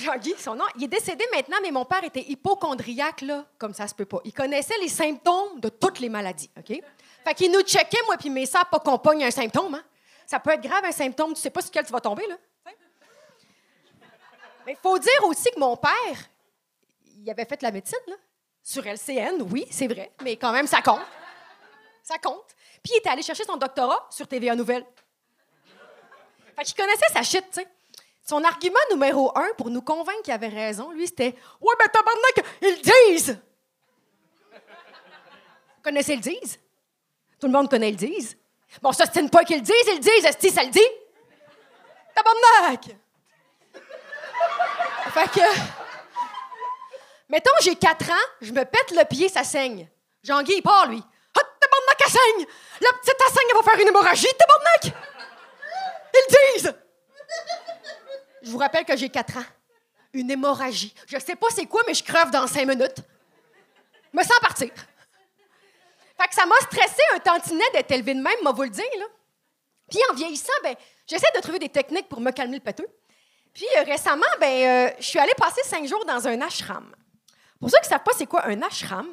[0.00, 0.64] Jean-Guy, son nom.
[0.76, 4.20] Il est décédé maintenant, mais mon père était hypochondriaque, là, comme ça se peut pas.
[4.24, 6.80] Il connaissait les symptômes de toutes les maladies, OK?
[7.24, 9.84] Fait qu'il nous checkait, moi puis mes sœurs, pas qu'on pogne un symptôme, hein?
[10.26, 12.36] Ça peut être grave, un symptôme, tu sais pas sur quel tu vas tomber, là.
[14.66, 16.30] Mais il faut dire aussi que mon père,
[17.18, 18.14] il avait fait la médecine, là.
[18.66, 21.02] Sur LCN, oui, c'est vrai, mais quand même, ça compte.
[22.02, 22.46] Ça compte.
[22.82, 24.86] Puis il était allé chercher son doctorat sur TVA Nouvelle.
[26.56, 27.60] Fait qu'il connaissait sa shit, tu.
[28.26, 32.42] Son argument numéro un pour nous convaincre qu'il avait raison, lui, c'était Ouais, ben tabarnak,
[32.62, 33.38] ils disent!
[34.50, 36.58] Vous connaissez le disent?
[37.38, 38.34] Tout le monde connaît le disent.
[38.80, 40.80] Bon, ça, c'est pas qu'ils le disent, ils le disent, est ça le dit?
[42.14, 42.96] Tabarnak!
[45.12, 45.83] fait que.
[47.34, 49.88] Mettons, j'ai 4 ans, je me pète le pied, ça saigne.
[50.22, 51.02] Jean-Guy, il part, lui.
[51.36, 52.46] Ah, tabarnak, elle saigne!
[52.80, 54.96] La petite, elle saigne, elle va faire une hémorragie, tabarnak!
[56.14, 56.74] Ils disent!
[58.40, 59.44] Je vous rappelle que j'ai 4 ans.
[60.12, 60.94] Une hémorragie.
[61.08, 62.98] Je sais pas c'est quoi, mais je crève dans 5 minutes.
[64.12, 64.70] Me sens partir.
[66.16, 68.84] Fait que ça m'a stressé un tantinet d'être élevé de même, moi vous le dire,
[68.96, 69.06] là.
[69.90, 72.86] Puis en vieillissant, ben, j'essaie de trouver des techniques pour me calmer le péteux.
[73.52, 76.94] Puis euh, récemment, ben, euh, je suis allée passer cinq jours dans un ashram.
[77.64, 79.06] Pour ceux qui ne savent pas c'est quoi un ashram,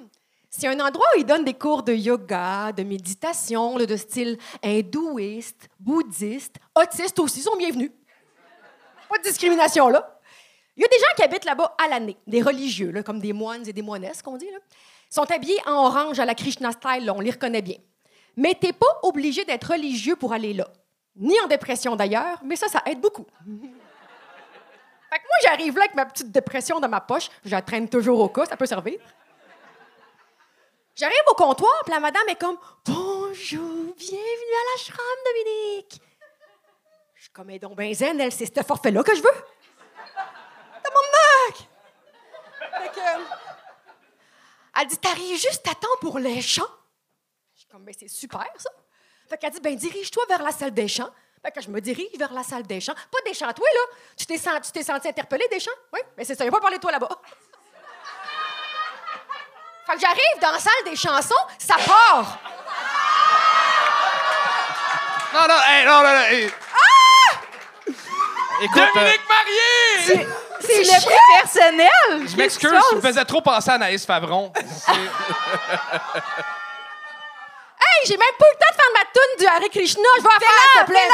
[0.50, 5.70] c'est un endroit où ils donnent des cours de yoga, de méditation, de style hindouiste,
[5.80, 7.92] bouddhiste, autiste aussi, ils sont bienvenus.
[9.08, 10.20] Pas de discrimination là.
[10.76, 13.32] Il y a des gens qui habitent là-bas à l'année, des religieux, là, comme des
[13.32, 14.52] moines et des moinesses, qu'on dit.
[14.52, 14.58] Là.
[15.10, 17.78] Ils sont habillés en orange à la Krishna style, là, on les reconnaît bien.
[18.36, 20.68] Mais t'es pas obligé d'être religieux pour aller là.
[21.16, 23.26] Ni en dépression d'ailleurs, mais ça, ça aide beaucoup.
[25.12, 27.30] Fait que moi, j'arrive là avec ma petite dépression dans ma poche.
[27.44, 28.98] Je la traîne toujours au cas, ça peut servir.
[30.96, 36.02] J'arrive au comptoir, puis la madame est comme Bonjour, bienvenue à l'ashram, Dominique.
[37.16, 39.46] Je suis comme, elle est donc ben zen, elle, c'est ce forfait-là que je veux.
[40.82, 41.70] Tabarnak!
[42.60, 43.24] Fait que, euh,
[44.80, 46.64] elle dit, t'arrives juste à temps pour les chants.
[47.54, 48.70] Je suis comme, ben c'est super, ça.
[49.28, 51.12] Fait qu'elle dit, ben dirige-toi vers la salle des chants.
[51.44, 52.94] Fait que je me dirige vers la salle des chants.
[52.94, 53.82] Pas des chants, toi, là.
[54.16, 55.72] Tu t'es senti, tu t'es senti interpellé des chants?
[55.92, 57.10] Oui, mais c'est ça, il a pas parlé de toi là-bas.
[59.88, 62.38] Fait que j'arrive dans la salle des chansons, ça part.
[65.34, 66.22] Non, non, hey, non, non, non.
[66.30, 66.52] hey.
[68.62, 70.28] Écoute, euh, Dominique Marié!
[70.60, 72.28] C'est le prix personnel.
[72.28, 74.54] Je m'excuse, je me faisais trop penser à Anaïs Favron.
[77.82, 80.10] Hey, j'ai même pas eu le temps de faire ma toune du Hare Krishna.
[80.18, 81.10] Je vais la faire, s'il te plaît.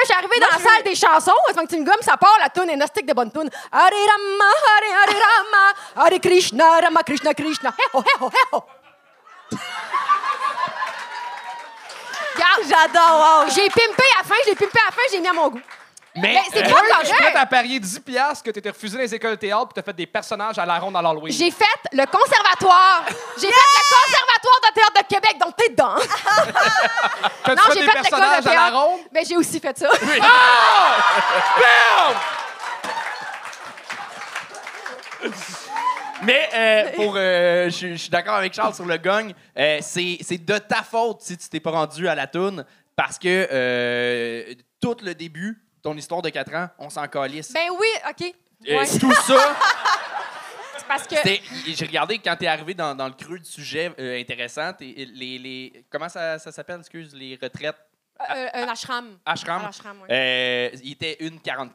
[0.00, 1.38] Je suis arrivée dans la salle des chansons.
[1.48, 3.50] Avant que tu me gommes, ça part, la toune est nosttique de bonne toune.
[3.72, 7.74] Hare Rama, Hare Hare Rama, Hare Krishna, Rama Krishna Krishna.
[7.78, 8.64] Hey ho, hey ho, hey ho.
[12.68, 13.50] J'adore, wow.
[13.54, 15.60] j'ai pimpé à la fin, j'ai pimpé à la fin, j'ai mis à mon goût.
[16.16, 18.70] Mais, Ben, c'est euh, pas Je suis prête à parier 10 piastres que tu étais
[18.70, 20.96] refusé dans les écoles de théâtre puis tu as fait des personnages à la ronde
[20.96, 21.32] à l'Halloween.
[21.32, 23.04] J'ai fait le conservatoire.
[23.36, 25.94] J'ai fait le conservatoire de théâtre de Québec, donc t'es dedans.
[27.44, 28.76] T'as-tu Non, fait j'ai des fait l'école personnages de à la théâtre.
[28.76, 29.00] ronde?
[29.12, 29.88] Mais j'ai aussi fait ça.
[36.22, 39.32] Mais euh, pour, euh, je je suis d'accord avec Charles sur le gong.
[39.56, 43.18] Euh, c'est c'est de ta faute si tu t'es pas rendu à la toune parce
[43.18, 47.52] que euh, tout le début, ton histoire de 4 ans, on s'en calisse.
[47.52, 48.34] Ben oui, OK.
[48.68, 48.86] Euh, Ouais.
[48.98, 49.56] Tout ça,
[50.78, 51.16] C'est parce que.
[51.66, 54.72] j'ai regardé quand t'es arrivé dans, dans le creux du sujet euh, intéressant.
[54.80, 55.06] les,
[55.38, 57.76] les, comment ça, ça s'appelle, excuse, les retraites?
[58.30, 59.18] Euh, un ashram.
[59.24, 59.62] ashram?
[59.64, 60.08] Un ashram, ouais.
[60.10, 61.72] Euh, il était 1,44.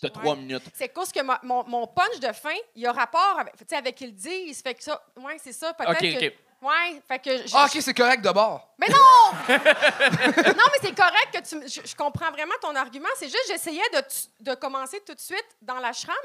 [0.00, 0.36] T'as 3 Ouais.
[0.40, 0.64] minutes.
[0.74, 3.76] C'est cause que ma- mon, mon punch de fin, il a rapport avec, tu sais,
[3.76, 4.60] avec ils le disent.
[4.62, 5.72] Fait que ça, ouais, c'est ça.
[5.74, 6.32] Peut-être OK, que OK.
[6.62, 7.46] Ouais, fait que.
[7.46, 8.74] je- Ah, OK, c'est correct de bord.
[8.78, 8.96] Mais non!
[9.48, 11.68] non, mais c'est correct que tu.
[11.68, 13.08] Je, je comprends vraiment ton argument.
[13.16, 16.16] C'est juste, j'essayais de, de commencer tout de suite dans l'ashram,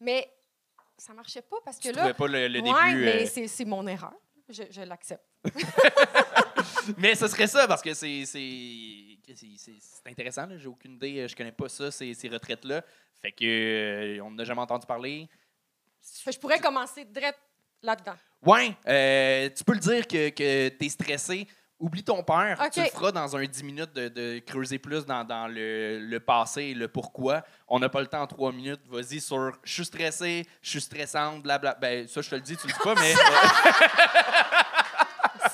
[0.00, 0.30] mais
[0.96, 1.98] ça marchait pas parce que Tu là.
[1.98, 3.04] trouvais pas le, le ouais, début.
[3.04, 4.12] mais euh, c'est c'est mon erreur.
[4.48, 5.24] Je, je l'accepte.
[6.96, 10.46] Mais ce serait ça, parce que c'est c'est- c'est- c'est- c'est intéressant.
[10.46, 10.56] là.
[10.58, 11.20] J'ai aucune idée.
[11.20, 12.82] euh, Je connais pas ça, ces, ces retraites-là.
[13.20, 13.44] Fait que
[14.18, 15.28] euh, on n'a jamais entendu parler.
[16.02, 17.38] Fait je pourrais commencer direct
[17.82, 18.14] là-dedans.
[18.44, 21.46] Ouais, euh, tu peux le dire que, que tu es stressé.
[21.78, 22.58] Oublie ton père.
[22.62, 22.72] OK.
[22.72, 26.20] Tu le feras dans un 10 minutes de, de creuser plus dans, dans le, le
[26.20, 27.42] passé et le pourquoi.
[27.68, 28.82] On n'a pas le temps en 3 minutes.
[28.90, 31.74] Vas-y sur je suis stressé, je suis stressante, blabla.
[31.80, 33.14] Ben, ça, je te le dis, tu le dis pas, mais.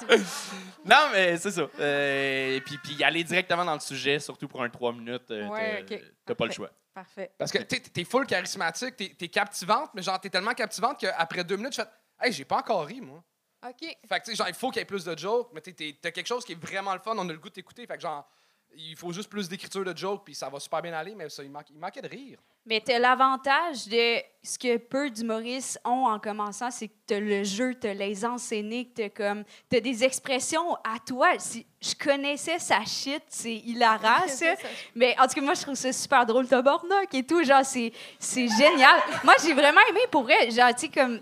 [0.84, 1.66] non, mais c'est ça.
[1.78, 5.84] Euh, puis, puis aller directement dans le sujet, surtout pour un 3 minutes, euh, Ouais,
[5.86, 6.02] t'as OK.
[6.26, 6.70] t'as pas le choix.
[6.94, 7.30] Parfait.
[7.38, 11.44] Parce que t'es es full charismatique, t'es es captivante, mais genre, t'es tellement captivante qu'après
[11.44, 11.88] deux minutes, tu fais
[12.20, 13.22] Hey, j'ai pas encore ri, moi.
[13.66, 13.80] OK.
[13.80, 15.72] Fait que, tu sais, genre, il faut qu'il y ait plus de jokes, mais t'es-
[15.72, 17.86] t'es- t'as quelque chose qui est vraiment le fun, on a le goût de t'écouter.
[17.86, 18.26] Fait que, genre,
[18.74, 21.42] il faut juste plus d'écriture de jokes, puis ça va super bien aller, mais ça,
[21.42, 22.38] il, manque- il manquait de rire.
[22.66, 27.14] Mais tu as l'avantage de ce que peu d'humoristes ont en commençant, c'est que tu
[27.14, 31.38] as le jeu, tu as l'aisance scénique, tu as, des expressions à toi.
[31.38, 34.54] Si je connaissais sa shit, c'est hilarant, ça.
[34.96, 37.42] Mais en tout cas, moi, je trouve ça super drôle, tabarnak et tout.
[37.44, 39.00] Genre, c'est, c'est génial.
[39.24, 40.50] moi, j'ai vraiment aimé pour vrai.
[40.50, 41.20] Genre, tu sais, comme,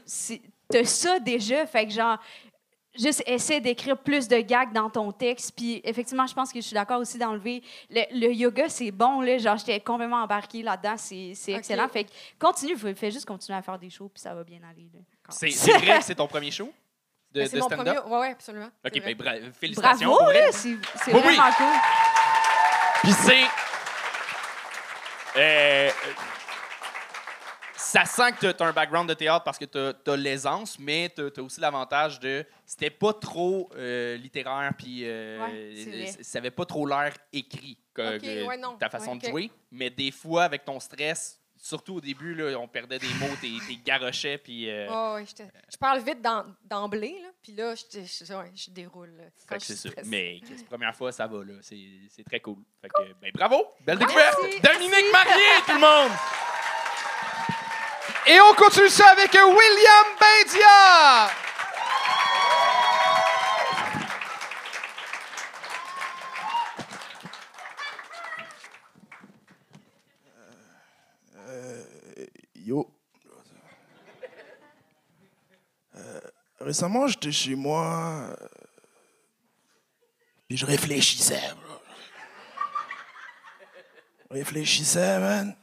[0.68, 1.66] t'as ça déjà.
[1.66, 2.18] Fait que, genre,
[2.96, 5.52] juste essaie d'écrire plus de gags dans ton texte.
[5.56, 7.62] Puis, effectivement, je pense que je suis d'accord aussi d'enlever.
[7.90, 9.36] Le, le yoga, c'est bon, là.
[9.38, 10.94] Genre, j'étais complètement embarquée là-dedans.
[10.96, 11.58] C'est, c'est Ok.
[11.58, 11.88] excellent.
[11.88, 12.76] Fait que, continue.
[12.94, 15.00] Fais, juste continuer à faire des shows, puis ça va bien aller, là.
[15.30, 16.72] C'est c'est vrai que c'est ton premier show
[17.32, 17.96] de, Ben, de c'est mon stand-up?
[18.02, 18.16] premier.
[18.16, 18.68] Ouais, absolument.
[18.84, 20.10] OK, ben, bra- félicitations.
[20.14, 20.30] Bravo.
[20.52, 21.34] C'est, c'est Oui, oui.
[21.34, 21.66] vraiment cool.
[23.02, 23.44] Puis c'est.
[25.36, 25.90] Euh,
[27.94, 31.12] ça sent que tu as un background de théâtre parce que tu as, l'aisance, mais
[31.14, 32.44] tu as, aussi l'avantage de.
[32.66, 38.46] C'était pas trop euh, littéraire, puis euh, Ouais, ça avait pas trop l'air écrit, que,
[38.46, 39.50] ouais, ta façon de jouer.
[39.70, 43.48] Mais des fois, avec ton stress, surtout au début, là, on perdait des mots, t'es
[43.68, 44.68] t'es garochais, puis.
[44.68, 47.28] euh, Ouais, ouais, j'étais- je parle vite d'em- d'emblée, là.
[47.42, 49.14] Puis là, je, je, ouais, je déroule.
[49.16, 50.04] là, fait Quand que je c'est.
[50.06, 51.54] Mais Chris, première fois, ça va, là.
[51.62, 52.58] C'est très cool.
[52.82, 53.66] Fait que, ben, bravo!
[53.80, 54.36] Belle découverte!
[54.40, 56.12] Dominique Marié, tout le monde!
[58.26, 61.30] Et on continue ça avec euh, William Bendia!
[72.54, 72.90] Yo.
[75.96, 76.20] Euh,
[76.60, 78.30] récemment, j'étais chez moi.
[78.40, 78.48] euh,
[80.48, 81.74] Puis je réfléchissais, bro.
[84.30, 85.56] Réfléchissais, man.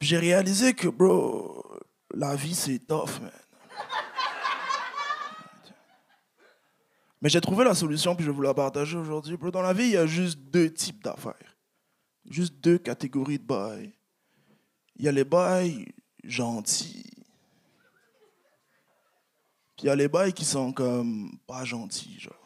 [0.00, 1.64] J'ai réalisé que, bro,
[2.12, 3.30] la vie, c'est tough, man.
[7.20, 9.50] Mais j'ai trouvé la solution, puis je vais vous la partager aujourd'hui, bro.
[9.50, 11.56] Dans la vie, il y a juste deux types d'affaires.
[12.28, 13.94] Juste deux catégories de bails.
[14.96, 15.86] Il y a les bails
[16.22, 17.10] gentils.
[19.74, 22.43] Puis il y a les bails qui sont comme pas gentils, genre.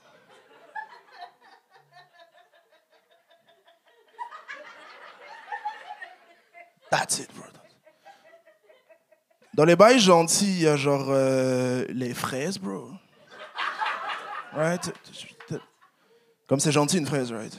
[6.90, 7.44] That's it, bro.
[9.54, 12.92] Dans les bails gentils, il y a genre euh, les fraises, bro.
[14.52, 14.92] Right?
[16.46, 17.52] Comme c'est gentil une fraise, right?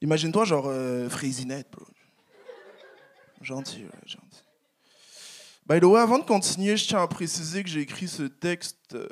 [0.00, 1.86] Imagine-toi genre euh, fraisinette, bro.
[3.42, 4.42] Gentil, ouais, gentil.
[5.66, 8.94] By the way, avant de continuer, je tiens à préciser que j'ai écrit ce texte
[8.94, 9.08] euh,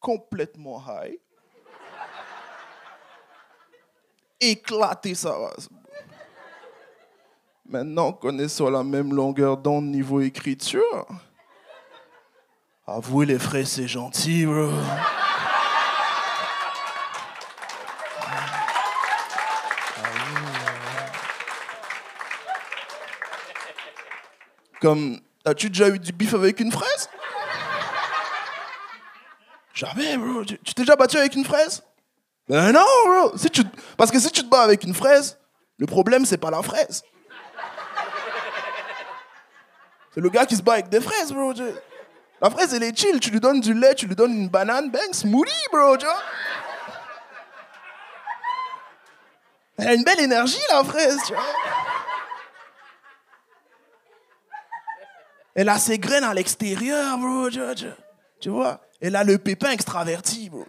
[0.00, 1.18] complètement high.
[4.40, 5.68] Éclater sa race.
[7.68, 11.04] Maintenant qu'on est sur la même longueur d'onde niveau écriture,
[12.86, 14.70] avouez les frais, c'est gentil, bro.
[24.80, 27.10] Comme, as-tu déjà eu du bif avec une fraise?
[29.74, 30.44] Jamais, bro.
[30.44, 31.82] Tu t'es déjà battu avec une fraise?
[32.48, 33.32] Ben non, bro.
[33.96, 35.36] Parce que si tu te bats avec une fraise,
[35.78, 37.02] le problème, c'est pas la fraise.
[40.16, 41.52] Le gars qui se bat avec des fraises, bro.
[42.40, 43.20] La fraise, elle est chill.
[43.20, 45.96] Tu lui donnes du lait, tu lui donnes une banane, bang, smoothie, bro.
[49.78, 51.42] Elle a une belle énergie, la fraise, tu vois.
[55.54, 57.50] Elle a ses graines à l'extérieur, bro.
[57.50, 57.74] Tu vois,
[58.40, 58.80] tu- vois?
[59.00, 60.66] Elle a le pépin extraverti, bro.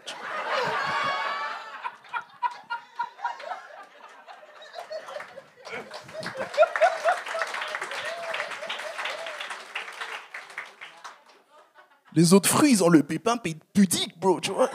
[12.18, 14.72] Les autres fruits, ils ont le pépin pu- pudique, bro, tu vois.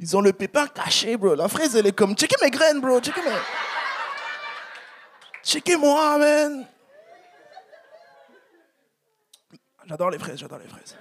[0.00, 1.36] Ils ont le pépin caché, bro.
[1.36, 3.30] La fraise, elle est comme, checkez mes graines, bro, checkez mes...
[5.44, 6.66] Checkez-moi, man.
[9.86, 10.96] J'adore les fraises, j'adore les fraises.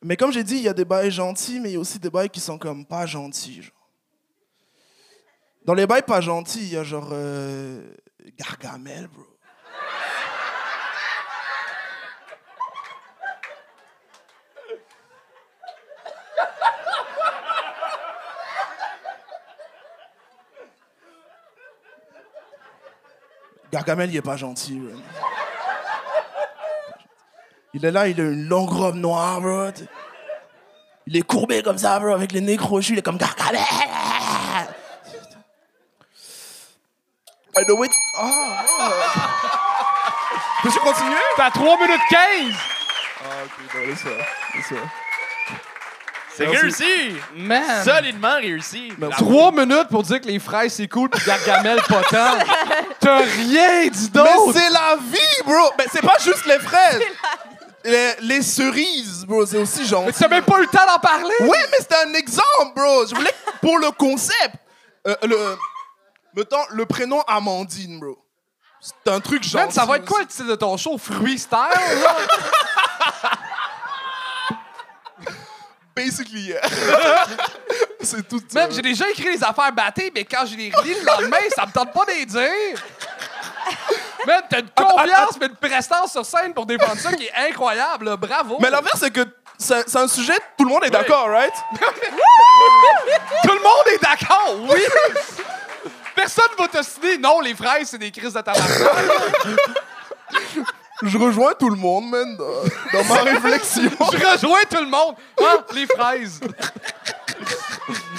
[0.00, 1.98] Mais comme j'ai dit, il y a des bails gentils, mais il y a aussi
[1.98, 3.70] des bails qui sont comme pas gentils.
[5.66, 7.92] Dans les bails pas gentils, il y a genre euh,
[8.38, 9.26] Gargamel, bro.
[23.72, 24.98] Gargamel, il est pas gentil, bro.
[27.72, 29.70] Il est là, il a une longue robe noire, bro.
[31.06, 33.60] Il est courbé comme ça, bro, avec les nez crochus, il est comme Gargamel.
[37.54, 37.88] By the way...
[38.18, 38.64] Ah.
[40.62, 41.16] Peux-tu continuer?
[41.36, 42.54] T'as 3 minutes 15!
[43.22, 44.08] Ah, ok, bon, laisse ça,
[44.54, 44.74] laisse ça.
[46.36, 46.60] C'est Merci.
[46.84, 47.16] réussi!
[47.36, 47.84] Man!
[47.84, 48.92] Solidement réussi.
[49.18, 52.38] 3 minutes pour dire que les fraises, c'est cool, puis Gargamel, pas tant.
[53.00, 54.52] T'as rien dit Mais d'autre!
[54.54, 55.70] c'est la vie, bro!
[55.78, 57.02] Mais c'est pas juste les fraises!
[57.84, 60.12] Les, les cerises, bro, c'est aussi Mais gentil.
[60.12, 61.34] tu n'as même pas eu le temps d'en parler!
[61.40, 63.06] Oui, mais c'était un exemple, bro.
[63.06, 64.54] Je voulais que pour le concept.
[65.06, 65.56] euh, le,
[66.36, 68.18] mettons, le prénom Amandine, bro.
[68.82, 69.56] C'est un truc gentil.
[69.56, 70.96] Man, ça va être quoi le titre de ton show?
[70.96, 71.58] Fruit Style,
[72.02, 72.16] là?
[75.94, 76.60] Basically, yeah.
[78.00, 78.60] c'est tout ça.
[78.60, 81.66] Man, j'ai déjà écrit les affaires battées, mais quand je les relis le lendemain, ça
[81.66, 82.82] me tente pas de les dire.
[84.26, 88.06] Man, t'as une confiance, mais une prestance sur scène pour défendre ça qui est incroyable,
[88.06, 88.16] là.
[88.16, 88.58] Bravo!
[88.60, 89.26] Mais l'affaire, c'est que
[89.58, 91.52] c'est c'est un sujet, tout le monde est d'accord, right?
[93.42, 94.80] Tout le monde est d'accord, oui!
[96.14, 97.18] Personne va t'ostiner.
[97.18, 98.60] Non, les fraises, c'est des crises de tabac.
[101.02, 102.44] Je rejoins tout le monde, man, dans,
[102.92, 103.90] dans ma réflexion.
[104.12, 105.14] Je rejoins tout le monde.
[105.40, 106.40] Hein, les fraises.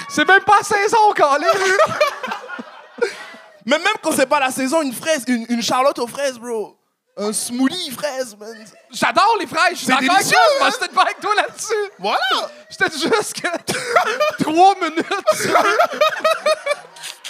[0.08, 1.46] C'est même pas saison, Colin.
[3.64, 6.76] Mais même quand c'est pas la saison, une fraise, une, une charlotte aux fraises, bro.
[7.16, 8.52] Un smoothie fraise, man.
[8.90, 9.72] J'adore les fraises.
[9.72, 10.70] Je suis C'est d'accord avec délicieux, toi.
[10.70, 10.88] Je hein?
[10.94, 11.92] pas avec toi là-dessus.
[11.98, 12.50] Voilà!
[12.70, 15.06] J'étais juste que trois minutes.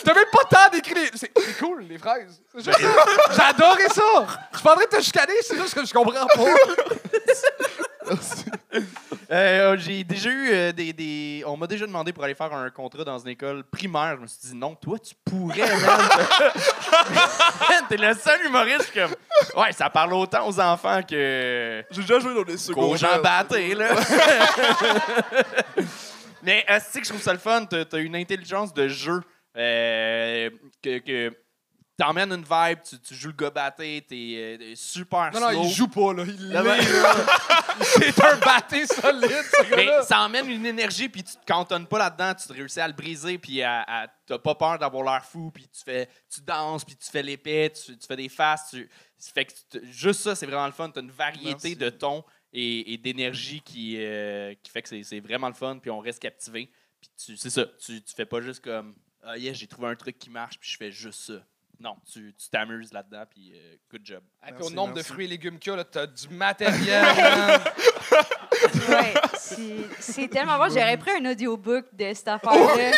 [0.07, 1.11] Même pas le temps d'écrire les...
[1.19, 2.41] C'est c'est cool, les fraises.
[2.53, 3.05] C'est juste ça.
[3.35, 4.03] J'ai adoré ça.
[4.55, 6.45] Je prendrais te chicaner, c'est juste que je comprends pas.
[9.31, 12.69] Euh, J'ai déjà eu euh, des, des- On m'a déjà demandé pour aller faire un
[12.69, 14.17] contrat dans une école primaire.
[14.17, 16.01] Je me suis dit non, toi, tu pourrais, man.
[17.89, 19.15] T'es le seul humoriste je suis comme.
[19.63, 21.83] Ouais, ça parle autant aux enfants que.
[21.91, 23.23] J'ai déjà joué dans des qu'aux gens secondaires.
[23.23, 23.95] battés, là.
[26.43, 27.65] Mais euh, c'est que je trouve ça le fun.
[27.65, 29.23] T'as as une intelligence de jeu
[29.57, 30.51] euh,
[30.83, 30.99] que.
[30.99, 31.37] que
[31.95, 35.63] T'emmènes une vibe, tu, tu joues le gars batté, t'es euh, super Non, non, slow.
[35.65, 36.25] il joue pas, là.
[36.27, 36.83] Il l'est.
[37.83, 41.99] C'est un batté solide, ce Mais ça emmène une énergie, puis tu te cantonnes pas
[41.99, 45.25] là-dedans, tu te réussis à le briser, puis à, à- t'as pas peur d'avoir l'air
[45.25, 48.71] fou, puis tu fais, tu danses, puis tu fais l'épée, tu, tu fais des faces,
[48.71, 48.89] tu,
[49.35, 50.91] fait que tu juste ça, c'est vraiment le fun.
[50.91, 51.77] T'as une variété Merci.
[51.77, 55.79] de tons et, et d'énergie qui, euh, qui fait que c'est c'est vraiment le fun,
[55.79, 56.71] puis on reste captivé.
[57.01, 59.95] Puis tu, c'est ça, tu, tu fais pas juste comme, ah yes, j'ai trouvé un
[59.97, 61.35] truc qui marche, puis je fais juste ça.
[61.81, 64.23] Non, tu tu t'amuses là-dedans, puis euh, good job.
[64.43, 65.13] Et puis au Merci, nombre de merci.
[65.13, 67.61] fruits et légumes qu'il y a, là, t'as du matériel, man.
[68.89, 70.69] Ouais, c'est- c'est tellement bon.
[70.69, 72.93] J'aurais pris un audiobook de cette affaire-là.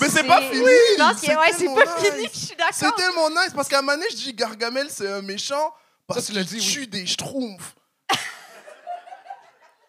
[0.00, 0.64] Mais c'est pas fini!
[0.64, 2.10] Je pense que C'est ouais, c'est tellement pas nice.
[2.10, 2.56] fini, je suis C'est
[2.86, 2.94] d'accord.
[2.96, 5.72] tellement nice parce qu'à un moment donné, je dis Gargamel, c'est un méchant
[6.08, 6.72] parce Ça, tu l'as qu'il dit, oui.
[6.72, 7.74] tue des schtroumpfs.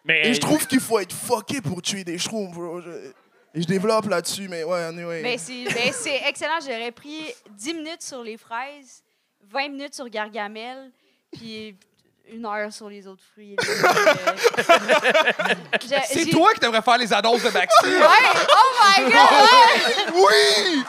[0.04, 2.80] Mais Et je trouve qu'il faut être fucké pour tuer des schtroumpfs, bro.
[2.80, 3.12] Je-
[3.56, 5.22] Et je développe là-dessus, mais ouais, anyway.
[5.22, 6.58] Mais c'est ben, c'est excellent.
[6.60, 9.02] J'aurais pris 10 minutes sur les fraises,
[9.50, 10.92] 20 minutes sur Gargamel,
[11.32, 11.74] puis
[12.28, 13.56] une heure sur les autres fruits.
[15.92, 17.86] Euh, C'est toi qui devrais faire les annonces de Maxi.
[17.86, 18.00] Ouais!
[18.50, 20.14] Oh my God!
[20.14, 20.84] Oui!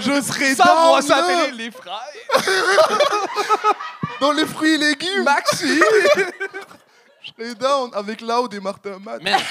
[0.00, 2.08] je serai Sans s'appeler les frères.
[4.20, 5.24] dans les fruits et légumes.
[5.24, 5.80] Maxi!
[7.38, 9.22] Je down avec Loud et Martin Matt.
[9.22, 9.40] Man.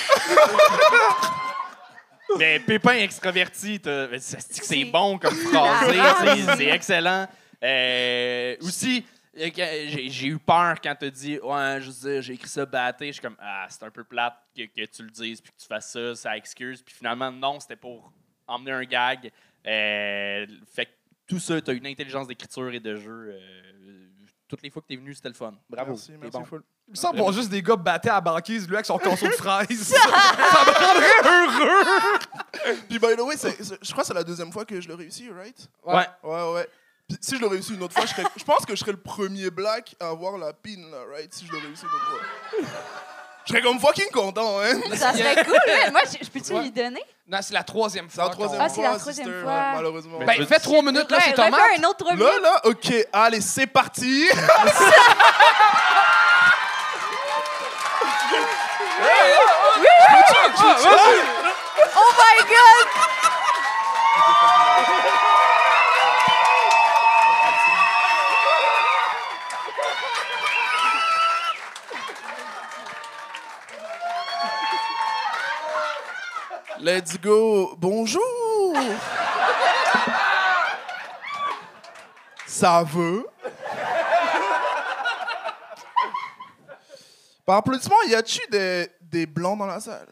[2.37, 5.99] Mais Pépin extraverti, t'as- c'est bon comme phrasé,
[6.45, 7.27] c'est- c'est excellent.
[7.63, 9.05] Euh, aussi,
[9.37, 12.65] euh, j'ai j'ai eu peur quand t'as dit Ouais, je veux dire, j'ai écrit ça
[12.65, 13.07] batté.
[13.07, 15.61] Je suis comme Ah, c'est un peu plate que, que tu le dises puis que
[15.61, 16.81] tu fasses ça, ça excuse.
[16.81, 18.11] Puis finalement, non, c'était pour
[18.47, 19.31] emmener un gag.
[19.65, 20.91] Euh, fait que
[21.27, 23.29] tout ça, t'as une intelligence d'écriture et de jeu.
[23.33, 24.04] euh,
[24.47, 25.53] toutes les fois que t'es venu, c'était le fun.
[25.69, 25.91] Bravo.
[25.91, 26.45] Merci, merci bon.
[26.45, 26.63] full.
[26.87, 29.31] Il me semble juste des gars battés à la banquise, lui, avec son conso de
[29.33, 29.87] fraises.
[29.87, 32.19] ça me rendrait heureux.
[32.89, 34.87] Puis, by the way, c'est- c'est- je crois que c'est la deuxième fois que je
[34.87, 35.67] le réussis, right?
[35.83, 36.05] Ouais.
[36.23, 36.69] Ouais, ouais.
[37.07, 38.91] Puis si je le réussis une autre fois, je, serais- je pense que je serais
[38.91, 41.31] le premier black à avoir la pin, là, right?
[41.33, 42.69] Si je le réussis une autre fois.
[43.45, 44.79] Je serais comme fucking content, hein?
[44.95, 45.53] Ça serait cool.
[45.67, 45.91] là.
[45.91, 46.63] Moi, je je peux-tu Ouais.
[46.63, 47.03] lui donner?
[47.27, 48.25] Non, c'est la troisième C'est fois.
[48.25, 49.51] la troisième Ah, fois, c'est la troisième sister, fois.
[49.53, 50.17] ouais, malheureusement.
[50.19, 51.61] Mais- Ben, fais trois minutes, là, Ouais, c'est refais tomate.
[51.79, 54.27] un autre Là, là, OK, allez, c'est parti.
[61.97, 63.14] Oh my God!
[76.85, 77.75] Let's go.
[77.79, 78.21] Bonjour.
[82.45, 83.25] Ça veut.
[87.43, 90.07] Par applaudissement, y a-tu des, des blancs dans la salle?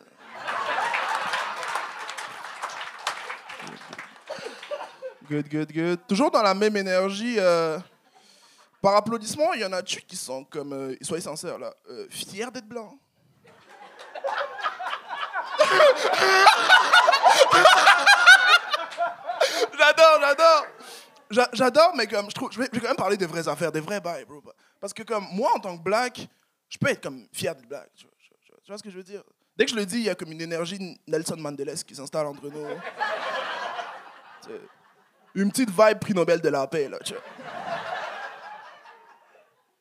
[5.29, 5.99] Good, good, good.
[6.07, 7.35] Toujours dans la même énergie.
[7.37, 7.77] euh,
[8.81, 12.67] par applaudissement, y en a-tu qui sont comme, euh, soyez sincères là, euh, fiers d'être
[12.67, 12.97] blancs?
[19.77, 20.65] J'adore, j'adore.
[21.29, 23.79] J'a- J'adore, mais comme je trouve, je vais, quand même parler des vraies affaires, des
[23.81, 24.41] vrais bails, bro.
[24.79, 26.27] Parce que comme moi, en tant que black,
[26.69, 27.89] je peux être comme fier d'être black.
[27.95, 28.05] Tu
[28.67, 29.23] vois, ce que je veux dire?
[29.57, 32.25] Dès que je le dis, il y a comme une énergie Nelson Mandela qui s'installe
[32.27, 32.67] entre nous.
[35.35, 36.97] Une petite vibe prix Nobel de la paix, là.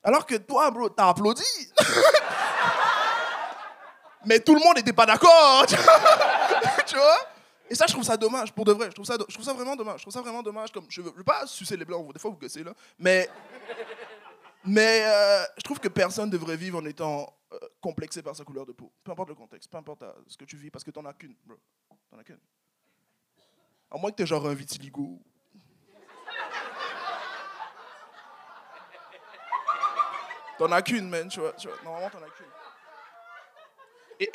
[0.04, 1.44] Alors que toi, bro, t'as applaudi.
[4.26, 5.66] mais tout le monde n'était pas d'accord.
[6.86, 7.18] tu vois?
[7.68, 8.86] Et ça, je trouve ça dommage, pour de vrai.
[8.90, 10.00] Je trouve ça, je trouve ça vraiment dommage.
[10.00, 10.70] Je trouve ça vraiment dommage.
[10.72, 12.74] Comme, je, veux, je veux pas sucer les blancs, des fois vous gossez là.
[12.98, 13.30] Mais,
[14.64, 18.66] mais euh, je trouve que personne devrait vivre en étant euh, complexé par sa couleur
[18.66, 18.92] de peau.
[19.02, 21.14] Peu importe le contexte, peu importe euh, ce que tu vis, parce que t'en as
[21.14, 21.56] qu'une, bro.
[22.10, 22.38] T'en as qu'une.
[23.90, 25.18] À moins que t'aies genre un vitiligo.
[30.58, 31.52] T'en as qu'une, man, tu vois.
[31.54, 31.76] tu vois.
[31.82, 32.61] Normalement, t'en as qu'une.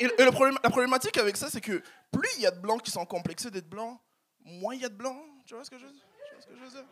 [0.00, 2.82] Et, le problème, la problématique avec ça, c'est que plus il y a de blancs
[2.82, 3.98] qui sont complexés d'être blancs,
[4.44, 5.22] moins il y a de blancs.
[5.46, 6.84] Tu vois ce que je veux dire?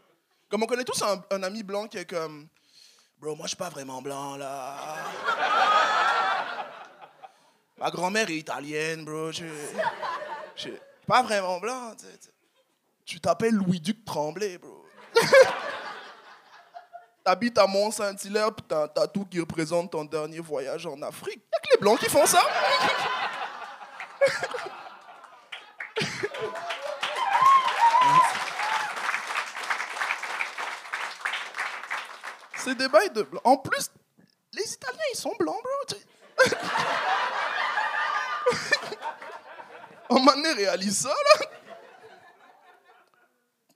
[0.49, 2.49] Comme on connaît tous un, ami blanc qui est comme
[3.19, 4.97] Bro, moi je suis pas vraiment blanc là.
[7.79, 9.33] Ma grand-mère est italienne, bro.
[9.33, 9.45] Je
[10.55, 10.73] suis
[11.07, 11.95] pas vraiment blanc.
[11.99, 12.33] tu sais, tu sais.
[13.05, 14.85] Tu t'appelles Louis-Duc Tremblay, bro.
[17.27, 21.43] T'habites à Mont-Saint-Hilaire, t'as un tatou qui représente ton dernier voyage en Afrique.
[21.53, 22.41] Y'a que les blancs qui font ça.
[32.59, 33.41] C'est des bails de blanc.
[33.43, 33.91] En plus,
[34.53, 35.73] les Italiens, ils sont blancs, bro.
[40.11, 41.47] Moment donné, réalise ça, là.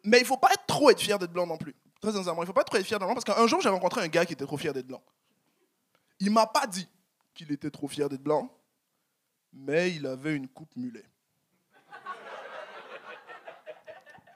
[0.04, 1.74] Mais il faut pas être trop être fier d'être blanc non plus.
[2.00, 4.00] Très sincèrement, il faut pas trop être fier d'être blanc parce qu'un jour, j'ai rencontré
[4.00, 5.02] un gars qui était trop fier d'être blanc.
[6.18, 6.88] Il m'a pas dit
[7.34, 8.50] qu'il était trop fier d'être blanc,
[9.52, 11.04] mais il avait une coupe mulet.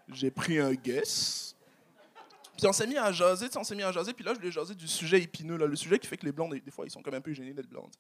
[0.09, 1.57] J'ai pris un guess.
[2.57, 4.49] Puis on s'est mis à jaser, on s'est mis à jaser, puis là, je lui
[4.49, 6.87] ai jasé du sujet épineux, là, le sujet qui fait que les blancs, des, fois,
[6.87, 7.91] ils sont quand même un peu gênés d'être blancs.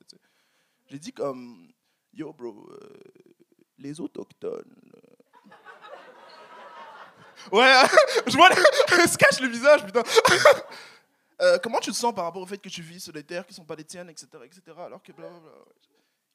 [0.86, 1.72] J'ai dit comme,
[2.12, 3.02] yo, bro, euh,
[3.78, 4.80] les autochtones.
[7.52, 7.82] Ouais,
[8.26, 10.02] je vois, le- se cache le visage, putain.
[11.42, 13.44] Euh, comment tu te sens par rapport au fait que tu vis sur des terres
[13.44, 15.50] qui sont pas les tiennes, etc., etc., alors que blablabla.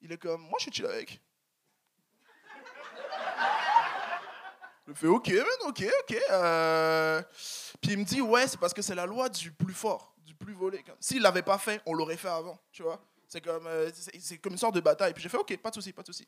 [0.01, 1.21] Il est comme, moi, je suis chill avec.
[4.87, 6.17] Je fais ok, man, ok, ok.
[6.31, 7.21] euh.
[7.81, 10.33] Puis il me dit ouais, c'est parce que c'est la loi du plus fort, du
[10.35, 10.83] plus volé.
[10.99, 13.01] S'il l'avait pas fait, on l'aurait fait avant, tu vois.
[13.27, 13.89] C'est comme, euh,
[14.19, 15.13] c'est comme une sorte de bataille.
[15.13, 16.27] Puis j'ai fait ok, pas de souci, pas de souci.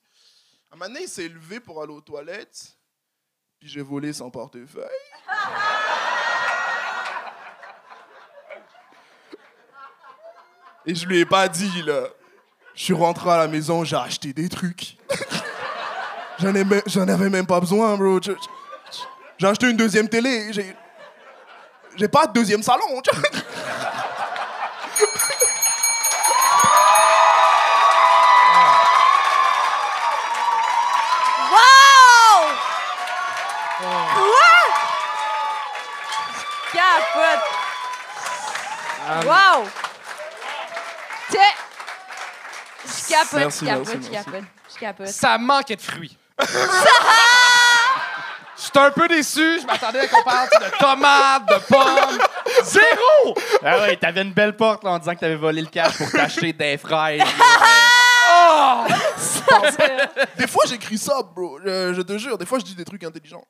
[0.72, 2.78] Un moment donné, il s'est levé pour aller aux toilettes.
[3.62, 4.84] Puis j'ai volé son portefeuille.
[10.88, 12.08] Et je lui ai pas dit là.
[12.74, 14.98] Je suis rentré à la maison, j'ai acheté des trucs.
[16.40, 18.20] J'en avais même pas besoin, bro.
[19.38, 20.52] J'ai acheté une deuxième télé.
[20.52, 20.76] J'ai,
[21.98, 23.00] j'ai pas de deuxième salon.
[39.32, 39.68] Wow!
[41.30, 41.40] T'es-
[42.86, 45.08] Je capote, Merci, je capote, merci, je capote, je capote.
[45.08, 46.18] Ça manquait de fruits.
[48.64, 49.60] J'étais un peu déçu.
[49.62, 52.20] Je m'attendais à qu'on parle de tomates, de pommes.
[52.64, 53.36] Zéro!
[53.66, 56.12] Ah ouais, t'avais une belle porte là, en disant que t'avais volé le cash pour
[56.12, 57.22] t'acheter des fraises.
[58.34, 58.86] Oh!
[60.38, 61.60] Des fois, j'écris ça, bro.
[61.64, 62.38] Je, je te jure.
[62.38, 63.44] Des fois, je dis des trucs intelligents.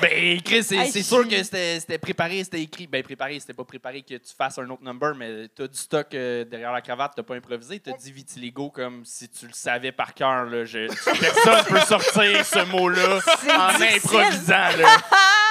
[0.00, 2.86] Ben, Chris, c'est sûr que c'était c'était préparé, c'était écrit.
[2.86, 6.06] Ben, préparé, c'était pas préparé que tu fasses un autre number, mais t'as du stock
[6.14, 7.80] euh, derrière la cravate, t'as pas improvisé.
[7.80, 10.44] T'as dit vitiligo comme si tu le savais par cœur.
[10.44, 10.64] là.
[10.64, 13.16] Je- Personne peut sortir ce mot-là
[13.58, 13.96] en difficile.
[13.96, 14.76] improvisant.
[14.78, 14.96] Là.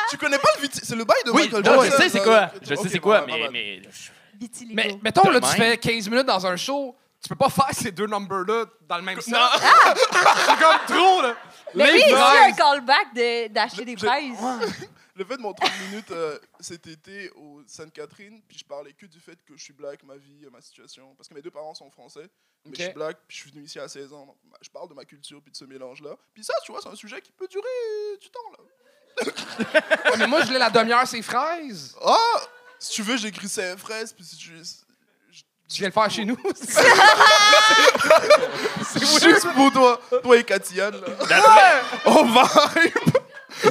[0.10, 2.24] Tu connais pas le viti- C'est le bail de Oui, Michael non, je sais c'est
[2.24, 2.52] quoi.
[2.62, 3.50] Je sais c'est quoi, mais.
[3.52, 3.82] mais...
[4.40, 4.74] Vitiligo.
[4.76, 7.92] Mais mettons, là, tu fais 15 minutes dans un show, tu peux pas faire ces
[7.92, 9.34] deux numbers-là dans le même set.
[9.38, 9.52] Ah!
[10.48, 11.36] C'est comme trop, là.
[11.76, 14.38] Mais oui, c'est un callback de- d'acheter des fraises.
[15.16, 19.06] Le fait de mon 30 minutes euh, cet été au Sainte-Catherine, puis je parlais que
[19.06, 21.14] du fait que je suis black, ma vie, ma situation.
[21.16, 22.30] Parce que mes deux parents sont français,
[22.66, 24.26] mais je suis black, puis je suis venu ici à 16 ans.
[24.28, 26.16] Donc, je parle de ma culture, puis de ce mélange-là.
[26.34, 28.64] Puis ça, tu vois, c'est un sujet qui peut durer du temps, là.
[30.12, 31.96] Ouais, mais moi, je voulais la demi-heure, c'est fraises.
[32.02, 32.42] Ah!
[32.80, 34.54] Si tu veux, j'écris ces fraises, puis si tu...
[35.70, 36.38] Tu viens le faire chez nous?
[38.84, 40.96] C'est juste pour toi, toi et Katiane,
[41.30, 41.82] là.
[42.06, 43.18] On vibe!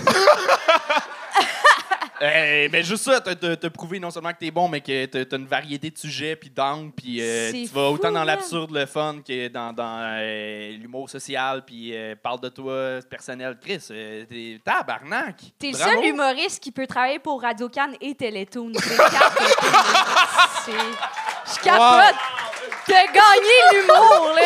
[2.20, 5.36] Euh, mais juste ça, t'as prouvé non seulement que t'es bon, mais que t'as t'as
[5.36, 8.86] une variété de sujets, puis d'angles, puis euh, C'est tu vas autant dans l'absurde, le
[8.86, 13.57] fun, que dans, dans euh, l'humour social, puis euh, parle de toi, personnel.
[13.62, 15.36] Chris, euh, t'es tabarnak!
[15.61, 15.92] T'es le Bravo.
[15.92, 18.72] seul humoriste qui peut travailler pour Radio Cannes et Télétoon.
[20.64, 20.72] C'est-
[21.55, 22.16] Je capote.
[22.86, 24.42] T'as gagné l'humour, là.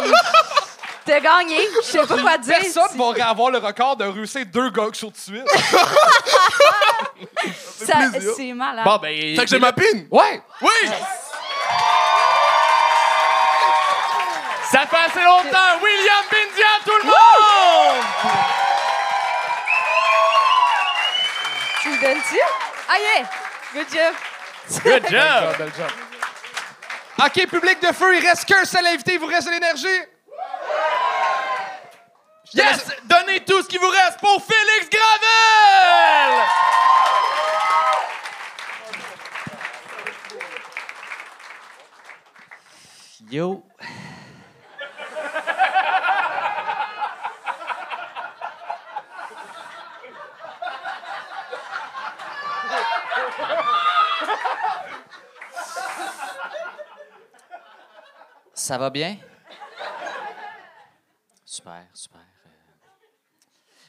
[1.04, 1.58] T'as gagné.
[1.76, 2.58] Je sais pas quoi dire.
[2.58, 5.48] Personne va avoir le record de russer deux gars sur de suite.
[7.86, 8.10] Ça-.
[8.36, 8.84] C'est malade.
[8.84, 9.36] Bon, ben.
[9.36, 10.06] Fait que j'ai ma pine!
[10.10, 10.42] Ouais.
[10.60, 10.90] Oui!
[14.70, 15.78] Ça fait assez longtemps!
[15.82, 18.04] William Bindia, tout le monde!
[21.80, 22.40] Tu le donnes-tu?
[22.88, 23.24] Ah yeah!
[23.72, 24.14] Good job.
[24.84, 25.88] Good job.
[27.20, 29.14] OK, public de feu, il reste qu'un seul invité.
[29.14, 29.86] Il vous reste de l'énergie?
[32.54, 32.86] Yes!
[33.04, 36.44] Donnez tout ce qui vous reste pour Félix Gravel!
[43.30, 43.67] Yo.
[58.68, 59.16] Ça va bien?
[61.42, 62.20] Super, super.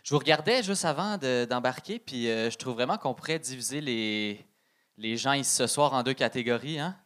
[0.05, 3.81] Je vous regardais juste avant de- d'embarquer, puis euh, je trouve vraiment qu'on pourrait diviser
[3.81, 4.47] les,
[4.95, 6.79] les gens ici ce soir en deux catégories.
[6.79, 6.97] Hein?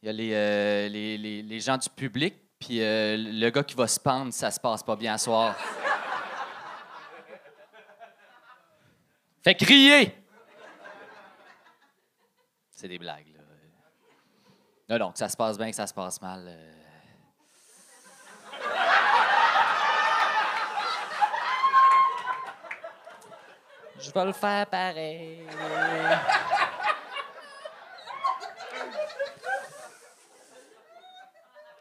[0.00, 3.64] Il y a les, euh, les, les- les gens du public, puis euh, le gars
[3.64, 5.56] qui va se pendre ça se passe pas bien ce soir.
[9.42, 10.24] Fait crier!
[12.70, 13.40] C'est des blagues, là.
[14.88, 16.44] Non, non, que ça se passe bien, que ça se passe mal.
[16.46, 16.72] euh.
[24.02, 25.46] Je vais le faire pareil.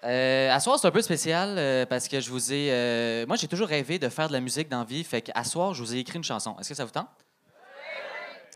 [0.03, 2.69] Euh, à soir, c'est un peu spécial euh, parce que je vous ai.
[2.71, 5.03] euh, moi, j'ai toujours rêvé de faire de la musique dans la vie.
[5.03, 6.55] Fait qu'à soir, je vous ai écrit une chanson.
[6.59, 7.07] Est-ce que ça vous tente?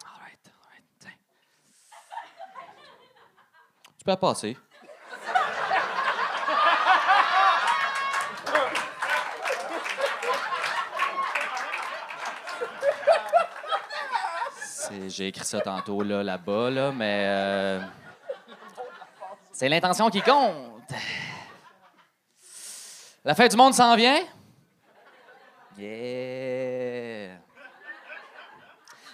[0.03, 1.17] All right, all right.
[3.97, 4.57] Tu peux la passer.
[15.15, 17.81] J'ai écrit ça tantôt là, là-bas, là, mais euh,
[19.53, 20.91] c'est l'intention qui compte.
[23.23, 24.19] La fin du monde s'en vient?
[25.77, 27.37] Yeah!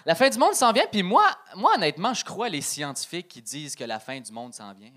[0.04, 1.24] La fin du monde s'en vient, puis moi,
[1.54, 4.90] moi, honnêtement, je crois les scientifiques qui disent que la fin du monde s'en vient?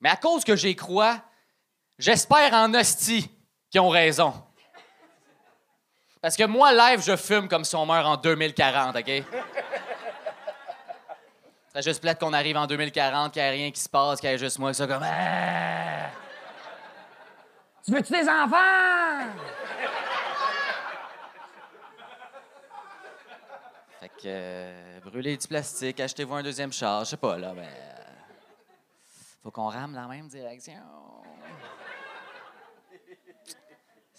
[0.00, 1.22] Mais à cause que j'y crois,
[2.00, 3.30] j'espère en hostie
[3.70, 4.34] qu'ils ont raison.
[6.22, 9.24] Parce que moi, live, je fume comme si on meurt en 2040, OK?
[11.74, 14.30] C'est juste plate qu'on arrive en 2040, qu'il n'y ait rien qui se passe, qu'il
[14.30, 15.02] y ait juste moi, ça comme...
[15.02, 16.10] Ah!
[17.84, 19.26] Tu veux-tu des enfants?
[24.00, 27.66] Fait que euh, brûlez du plastique, achetez-vous un deuxième char, je sais pas, là, mais.
[27.66, 28.02] euh,
[29.42, 30.74] faut qu'on rame dans la même direction.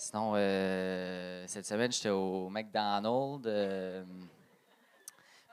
[0.03, 3.45] Sinon, euh, cette semaine, j'étais au McDonald's.
[3.45, 4.03] euh,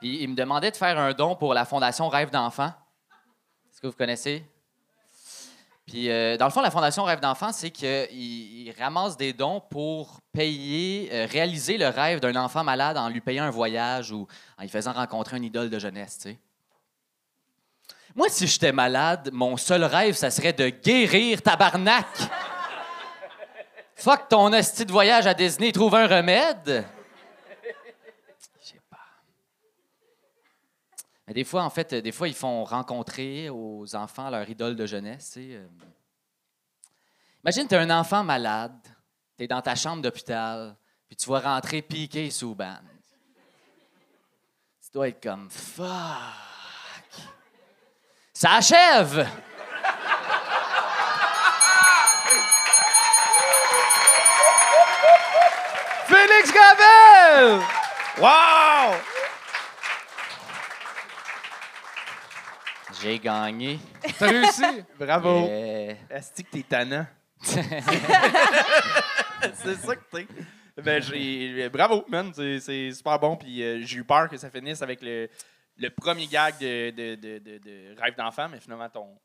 [0.01, 2.73] puis il me demandait de faire un don pour la Fondation Rêve d'enfant.
[3.71, 4.45] Est-ce que vous connaissez?
[5.87, 9.61] Puis, euh, dans le fond, la Fondation Rêve d'enfant, c'est qu'ils ils ramassent des dons
[9.61, 14.27] pour payer, réaliser le rêve d'un enfant malade en lui payant un voyage ou
[14.59, 16.27] en lui faisant rencontrer une idole de jeunesse.
[18.17, 22.09] Moi, si j'étais malade, mon seul rêve, ça serait de guérir tabarnak.
[24.01, 26.87] Fuck ton hostie de voyage à Disney, trouve un remède.
[28.63, 28.97] Je sais pas.
[31.27, 34.87] Mais des fois, en fait, des fois, ils font rencontrer aux enfants leur idole de
[34.87, 35.35] jeunesse.
[35.37, 35.67] Euh.
[37.45, 38.81] Imagine, tu un enfant malade,
[39.37, 40.75] tu es dans ta chambre d'hôpital,
[41.07, 42.89] puis tu vas rentrer piqué sous banne.
[44.83, 45.87] Tu dois être comme fuck.
[48.33, 49.29] Ça achève!
[56.21, 57.61] Félix Gravel!
[58.19, 58.95] Wow!
[63.01, 63.79] J'ai gagné.
[64.19, 64.85] T'as réussi?
[64.99, 65.47] Bravo!
[65.49, 67.07] Euh, Est-ce que t'es tannant?
[67.43, 67.63] C'est
[69.77, 70.27] ça que t'es.
[70.83, 71.71] Ben, j'ai...
[71.71, 72.31] Bravo, man.
[72.35, 73.37] C'est, c'est super bon.
[73.37, 75.29] Puis euh, j'ai eu peur que ça finisse avec le,
[75.79, 79.19] le premier gag de, de, de, de, de Rêve d'enfant, mais finalement, ton,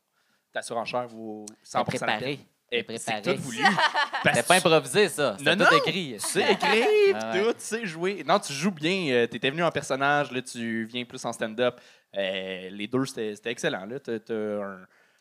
[0.52, 2.38] ta surenchère vaut 100 C'est préparé.
[2.72, 3.58] Et C'est c'est tout voulu.
[4.24, 5.36] Parce C'était pas improvisé, ça.
[5.38, 5.78] C'était tout non.
[5.78, 6.14] écrit.
[6.14, 6.86] Tu sais écrire,
[7.20, 7.40] Ah ouais.
[7.44, 8.24] tout, tu sais jouer.
[8.26, 9.06] Non, tu joues bien.
[9.12, 11.80] euh, T'étais venu en personnage, là, tu viens plus en stand-up.
[12.16, 13.86] Euh, les deux, c'était excellent.
[13.86, 14.00] Là.
[14.00, 14.78] T'as, t'as un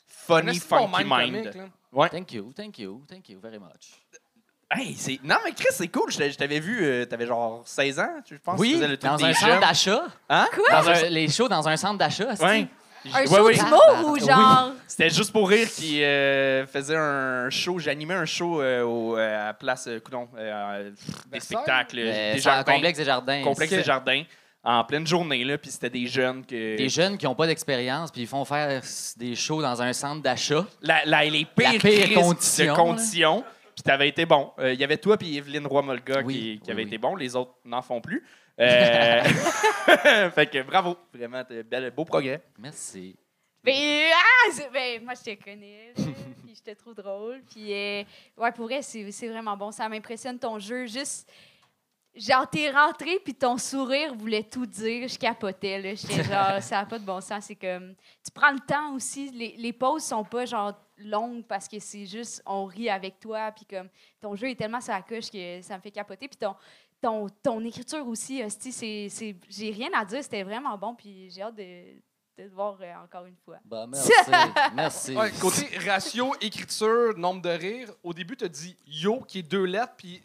[0.07, 1.51] funny, funky mind mind.
[1.51, 1.71] comique.
[1.91, 2.09] Ouais.
[2.09, 4.01] Thank you, thank you, thank you very much.
[4.71, 5.19] Hey, c'est...
[5.23, 6.11] Non, mais Chris, c'est cool.
[6.11, 8.55] Je t'a- je t'avais vu, euh, t'avais genre 16 ans, je pense.
[8.55, 10.03] tu Oui, faisais le truc dans des un centre d'achat.
[10.27, 10.47] Hein?
[10.71, 12.35] Dans un- les shows dans un centre d'achat.
[12.35, 12.43] c'est-tu?
[12.49, 12.67] Ouais.
[13.13, 13.53] Un Ouais, show ouais.
[13.55, 14.19] d'humour ou Oui.
[14.21, 14.71] genre?
[14.87, 17.79] C'était juste pour rire qui euh, faisait un show.
[17.79, 20.91] J'animais un show euh, au, euh, à la place, euh, coudonc, euh,
[21.31, 22.73] des spectacles, Euh, des jardins.
[22.73, 23.43] complexe des jardins.
[23.43, 24.23] complexe des jardins.
[24.67, 26.75] En pleine journée, là, puis c'était des jeunes que.
[26.77, 28.81] Des jeunes qui n'ont pas d'expérience, puis ils font faire
[29.17, 30.65] des shows dans un centre d'achat.
[30.81, 33.43] la, la- les pires, La pire crises condition, de conditions.
[33.75, 34.51] Puis t'avais été bon.
[34.57, 36.87] Euh, Il y avait toi puis Evelyne Roy-Molga Oui, qui, qui oui, avaient oui.
[36.87, 37.15] été bons.
[37.15, 38.23] Les autres n'en font plus.
[38.59, 39.23] Euh,
[40.31, 40.97] fait que bravo.
[41.13, 41.43] Vraiment,
[41.95, 42.41] beau progrès.
[42.57, 43.15] Merci.
[43.65, 47.41] Ben, ah, ben, moi, je te connais, puis je te trouve drôle.
[47.49, 48.03] Puis, euh,
[48.37, 49.71] ouais, pour vrai, c'est c'est vraiment bon.
[49.71, 50.85] Ça m'impressionne ton jeu.
[50.85, 51.27] Juste,
[52.13, 55.07] genre, t'es rentré, puis ton sourire voulait tout dire.
[55.07, 55.95] Je capotais, là.
[55.95, 57.45] J'étais genre, ça n'a pas de bon sens.
[57.45, 59.31] C'est comme, tu prends le temps aussi.
[59.31, 63.51] Les, les pauses sont pas, genre, longues parce que c'est juste, on rit avec toi.
[63.51, 63.89] Puis, comme,
[64.21, 66.27] ton jeu est tellement sur la coche que ça me fait capoter.
[66.27, 66.53] Puis, ton,
[67.05, 70.23] ton, ton écriture aussi, hostie, c'est, c'est, j'ai rien à dire.
[70.23, 70.95] C'était vraiment bon.
[70.95, 71.63] Puis, j'ai hâte de,
[72.37, 73.57] de te voir euh, encore une fois.
[73.63, 74.11] Bah, merci.
[74.73, 75.15] merci.
[75.15, 79.43] Ouais, côté ratio, écriture, nombre de rires, au début, tu as dit yo, qui est
[79.43, 80.21] deux lettres, puis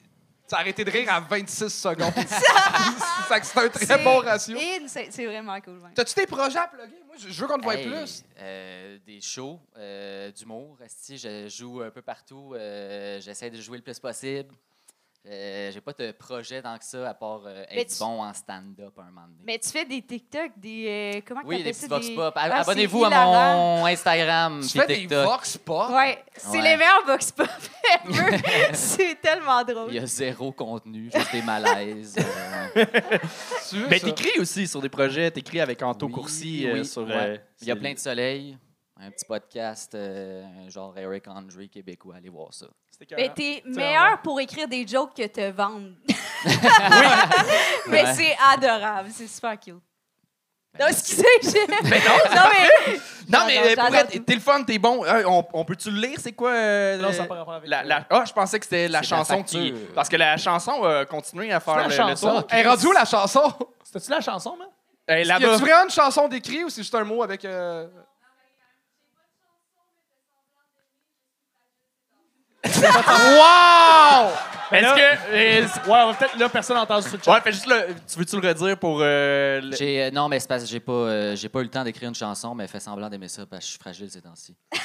[0.48, 2.12] tu as arrêté de rire à 26 secondes.
[3.42, 4.58] C'est un très bon ratio.
[4.88, 5.78] C'est c'est vraiment cool.
[5.78, 5.90] ouais.
[5.94, 6.96] T'as-tu des projets à plugger?
[7.06, 8.24] Moi, je, je veux qu'on te voie Hey, plus.
[8.38, 10.76] euh, des shows euh, d'humour.
[11.08, 12.52] Je joue un peu partout.
[12.54, 14.52] euh, J'essaie de jouer le plus possible.
[15.28, 18.22] Euh, J'ai pas de projet tant que ça, à part euh, Mais être tu- bon
[18.22, 19.42] en stand-up un moment donné.
[19.44, 20.86] Mais tu fais des TikTok, des.
[21.18, 21.80] euh, comment oui, des ça?
[21.88, 22.32] petits vox des- pop.
[22.36, 24.60] Ah, Abonnez-vous à mon Instagram.
[24.62, 25.26] Tu fais des TikTok.
[25.26, 25.90] vox pop?
[25.90, 26.62] Ouais, c'est Ouais.
[26.62, 27.46] les meilleurs box pop
[28.72, 29.88] c'est tellement drôle.
[29.90, 32.16] Il y a zéro contenu, juste des malaises.
[32.76, 32.86] euh,
[33.60, 34.00] ça?
[34.00, 35.30] t'écris aussi sur des projets.
[35.30, 37.02] T'écris avec Anto Oui, Courcy euh, oui, sur.
[37.02, 37.12] ouais.
[37.14, 38.56] euh, Il y a plein de soleil.
[38.98, 42.16] Un petit podcast, euh, genre Eric Andre québécois.
[42.16, 42.66] Allez voir ça.
[43.00, 45.88] C'était Mais t'es meilleur pour écrire des jokes que te vendre.
[47.88, 49.74] Mais c'est adorable, c'est super cute.
[50.78, 51.24] Non, excusez.
[51.82, 52.98] Ben non, non, mais...
[53.28, 55.04] Non, mais euh, pour être, t'es le fun, t'es bon.
[55.04, 56.18] Euh, on on peut-tu le lire?
[56.20, 56.50] C'est quoi?
[56.52, 58.86] euh, Non, ça n'a pas rapport avec la, le- la- Ah, je pensais que c'était
[58.86, 59.74] la chanson qui.
[59.96, 62.30] Parce que la chanson a continué à faire la le, chanson.
[62.42, 62.44] tour.
[62.50, 63.52] Elle est rendue où la chanson?
[63.82, 64.68] C'était-tu la chanson, man?
[65.08, 65.56] Elle est Y a-tu là-bas.
[65.56, 67.44] vraiment une chanson d'écrit ou c'est juste un mot avec.
[72.64, 74.30] Wow!
[74.72, 75.32] Est-ce là- que.
[75.32, 77.32] euh, Ouais, on va peut-être là, personne n'a entendu sur le chat.
[77.32, 77.94] Ouais, fais juste le.
[78.10, 78.98] Tu veux-tu le redire pour.
[79.02, 81.64] euh, le- J'ai, euh, non, mais c'est parce que j'ai pas, euh, j'ai pas eu
[81.64, 84.08] le temps d'écrire une chanson, mais fais semblant d'aimer ça parce que je suis fragile
[84.10, 84.54] ces temps-ci.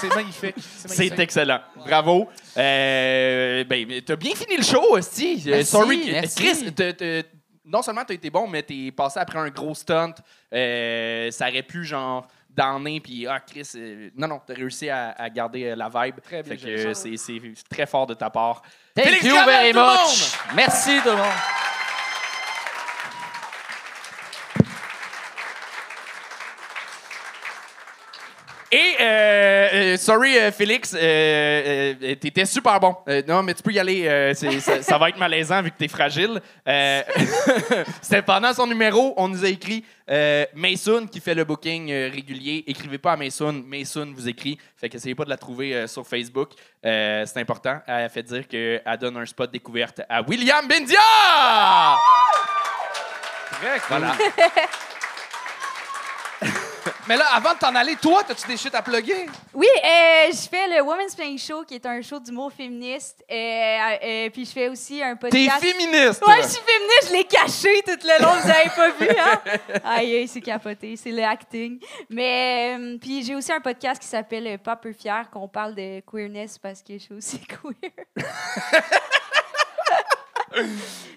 [0.00, 0.54] C'est magnifique.
[0.58, 1.12] C'est magnifique.
[1.16, 1.60] C'est excellent.
[1.86, 2.28] Bravo.
[2.56, 4.96] Euh, ben, mais t'as bien fini le show.
[4.96, 6.08] Euh, Merci, sorry.
[6.10, 6.34] merci.
[6.36, 7.22] Chris, t'as- t'as-
[7.64, 10.14] non seulement t'as été bon, mais t'es passé après un gros stunt.
[10.54, 12.26] Euh, ça aurait pu, genre,
[12.58, 13.70] donner, puis ah, Chris.
[13.76, 16.20] euh, non, non, t'as réussi à, à garder euh, la vibe.
[16.20, 16.86] Très bien Fait que géré.
[16.86, 17.40] euh, c'est c'est
[17.70, 18.62] très fort de ta part.
[18.94, 20.32] Thank Félix you Gravel, very tout le much.
[20.54, 21.67] Merci tout le monde.
[28.70, 32.94] Et, euh, euh, sorry, euh, Félix, euh, euh, t'étais super bon.
[33.26, 34.34] Non, mais tu peux y aller.
[34.34, 36.38] ça, ça va être malaisant vu que t'es fragile.
[36.66, 37.02] Euh,
[38.02, 42.64] C'était pendant son numéro, on nous a écrit euh, Mason qui fait le booking régulier.
[42.66, 44.58] Écrivez pas à Mason, Mason vous écrit.
[44.76, 46.50] Fait qu'essayez pas de la trouver sur Facebook.
[46.84, 47.78] Euh, C'est important.
[47.86, 50.68] Elle a fait dire qu'elle donne un spot découverte à William!
[50.68, 50.78] Très
[53.80, 53.88] cool.
[53.88, 54.14] Voilà.
[57.08, 59.24] Mais là, avant de t'en aller, toi, as-tu des shit à plugger?
[59.54, 63.24] Oui, euh, je fais le Women's Mansplaining Show, qui est un show d'humour féministe.
[63.30, 65.64] Euh, euh, puis je fais aussi un T'es podcast.
[65.64, 66.22] féministe!
[66.26, 69.40] Ouais, je suis féministe, je l'ai caché tout le long, vous avez pas vu, hein?
[69.84, 71.80] Aïe, aïe, c'est capoté, c'est le acting.
[72.10, 76.00] Mais, euh, puis j'ai aussi un podcast qui s'appelle Pas peu fier, qu'on parle de
[76.00, 77.90] queerness parce que je suis aussi queer.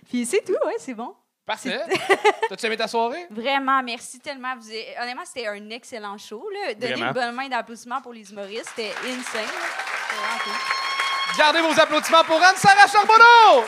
[0.09, 1.13] puis c'est tout, ouais, c'est bon.
[1.45, 1.79] Parfait.
[2.49, 3.25] T'as-tu aimé ta soirée?
[3.29, 4.55] Vraiment, merci tellement.
[4.57, 6.47] Vous avez- Honnêtement, c'était un excellent show.
[6.53, 6.73] Là.
[6.75, 7.07] Donnez Vraiment.
[7.07, 9.41] une bonne main d'applaudissement pour les humoristes, c'était insane.
[9.41, 9.67] là.
[10.07, 11.37] C'était vraiment cool.
[11.37, 13.65] Gardez vos applaudissements pour Anne-Sarah Charbonneau!